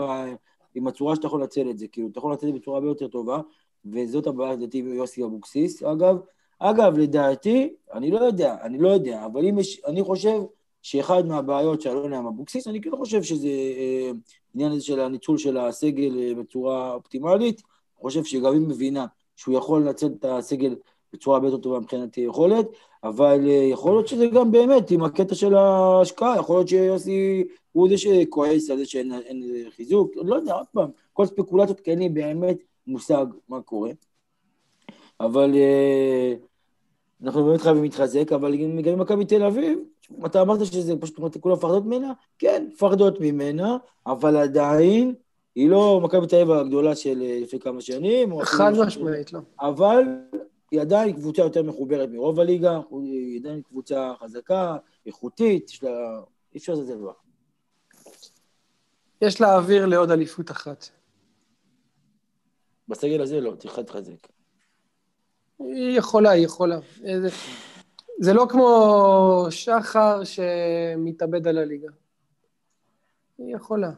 [0.76, 2.90] עם הצורה שאתה יכול לנצל את זה, כאילו אתה יכול לנצל את זה בצורה הרבה
[2.90, 3.42] יותר טובה,
[3.86, 6.18] וזאת הבעיה לדעתי יוסי אבוקסיס, אגב.
[6.60, 10.42] אגב, לדעתי, אני לא יודע, אני לא יודע, אבל אם יש, אני חושב
[10.82, 14.12] שאחד מהבעיות של אלונה עם אבוקסיס, אני כן חושב שזה אה,
[14.56, 19.58] עניין הזה של הניצול של הסגל אה, בצורה אופטימלית, אני חושב שגם היא מבינה שהוא
[19.58, 20.76] יכול לנצל את הסגל
[21.14, 22.66] בצורה הרבה יותר טובה מבחינת יכולת,
[23.04, 27.90] אבל אה, יכול להיות שזה גם באמת עם הקטע של ההשקעה, יכול להיות שיוסי הוא
[27.90, 29.12] זה שכועס על זה שאין
[29.76, 33.92] חיזוק, לא יודע, עוד פעם, כל ספקולציות כאלה כן באמת מושג מה קורה.
[35.20, 36.34] אבל אה,
[37.24, 39.80] אנחנו באמת חייבים להתחזק, אבל גם עם מכבי תל אביב,
[40.26, 42.14] אתה אמרת שזה פשוט כולם מפחדות ממנה?
[42.40, 43.78] כן, מפחדות ממנה,
[44.08, 45.14] אבל עדיין
[45.56, 48.42] היא לא מכבי תל אביב הגדולה של אה, לפני כמה שנים.
[48.44, 49.40] חד משמעית, לא.
[49.60, 50.04] אבל
[50.72, 56.22] היא עדיין קבוצה יותר מחוברת מרוב הליגה, היא עדיין קבוצה חזקה, איכותית, יש לה...
[56.54, 57.14] אי אפשר לזה דבר.
[59.22, 60.90] יש לה אוויר לעוד אליפות אחת.
[62.88, 64.28] בסגל הזה לא, צריך להתחזק.
[65.60, 66.80] היא יכולה, היא יכולה.
[67.02, 67.30] זה,
[68.20, 71.90] זה לא כמו שחר שמתאבד על הליגה.
[73.38, 73.92] היא יכולה.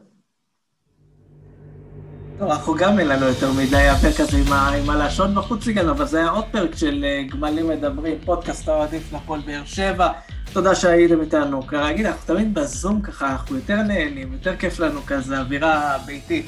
[2.40, 4.36] טוב, אנחנו גם אין לנו יותר מדי הפרק הזה
[4.76, 9.00] עם, הלשון בחוץ הגענו, אבל זה היה עוד פרק של אה, גמלים מדברים, פודקאסט האוהדים
[9.10, 10.08] של הפועל באר שבע.
[10.52, 11.66] תודה שהייתם איתנו.
[11.66, 16.46] כרגיל, אנחנו תמיד בזום ככה, אנחנו יותר נהנים, יותר כיף לנו כזה, אווירה ביתית.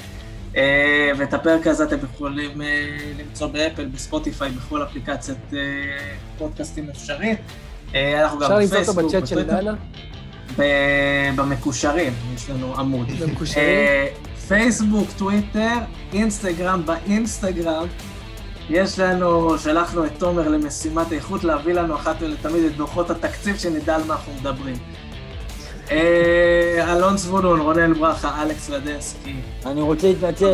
[0.57, 5.51] אה, ואת הפרק הזה אתם יכולים אה, למצוא באפל, בספוטיפיי, בכל אפליקציית
[6.39, 7.39] פודקאסטים אפשרית.
[7.95, 8.79] אנחנו גם בפייסבוק.
[8.79, 9.75] אפשר למצוא אותו בצ'אט של דנה?
[11.37, 13.09] במקושרים, יש לנו עמוד.
[13.11, 14.32] במקושרים?
[14.49, 15.79] פייסבוק, טוויטר,
[16.13, 17.87] אינסטגרם, באינסטגרם.
[18.71, 23.97] יש לנו, שלחנו את תומר למשימת איכות להביא לנו אחת ולתמיד את דוחות התקציב, שנדע
[23.97, 24.77] על מה אנחנו מדברים.
[25.91, 29.35] אה, אלון זבולון, רונן ברכה, אלכס לדסקי.
[29.67, 30.47] אני רוצה להתנצל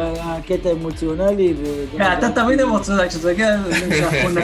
[0.00, 1.54] על הקטע אמוציונלי.
[1.98, 3.56] כן, אתה תמיד אמוציונלי, כשזה מגיע,
[3.98, 4.40] שאנחנו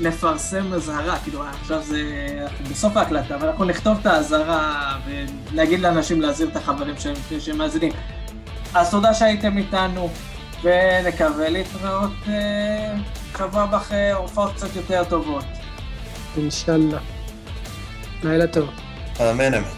[0.00, 2.02] נפרסם אזהרה, כאילו עכשיו זה,
[2.42, 7.40] אנחנו בסוף ההקלטה, אבל אנחנו נכתוב את האזהרה ונגיד לאנשים להזהיר את החברים שלהם לפני
[7.40, 7.92] שהם מאזינים.
[8.74, 10.10] אז תודה שהייתם איתנו,
[10.62, 12.10] ונקווה להתראות
[13.38, 15.44] שבוע אה, אחרי הופעות קצת יותר טובות.
[16.36, 16.98] אינשאללה.
[18.24, 18.87] לילה טוב.
[19.20, 19.77] Amen, amen.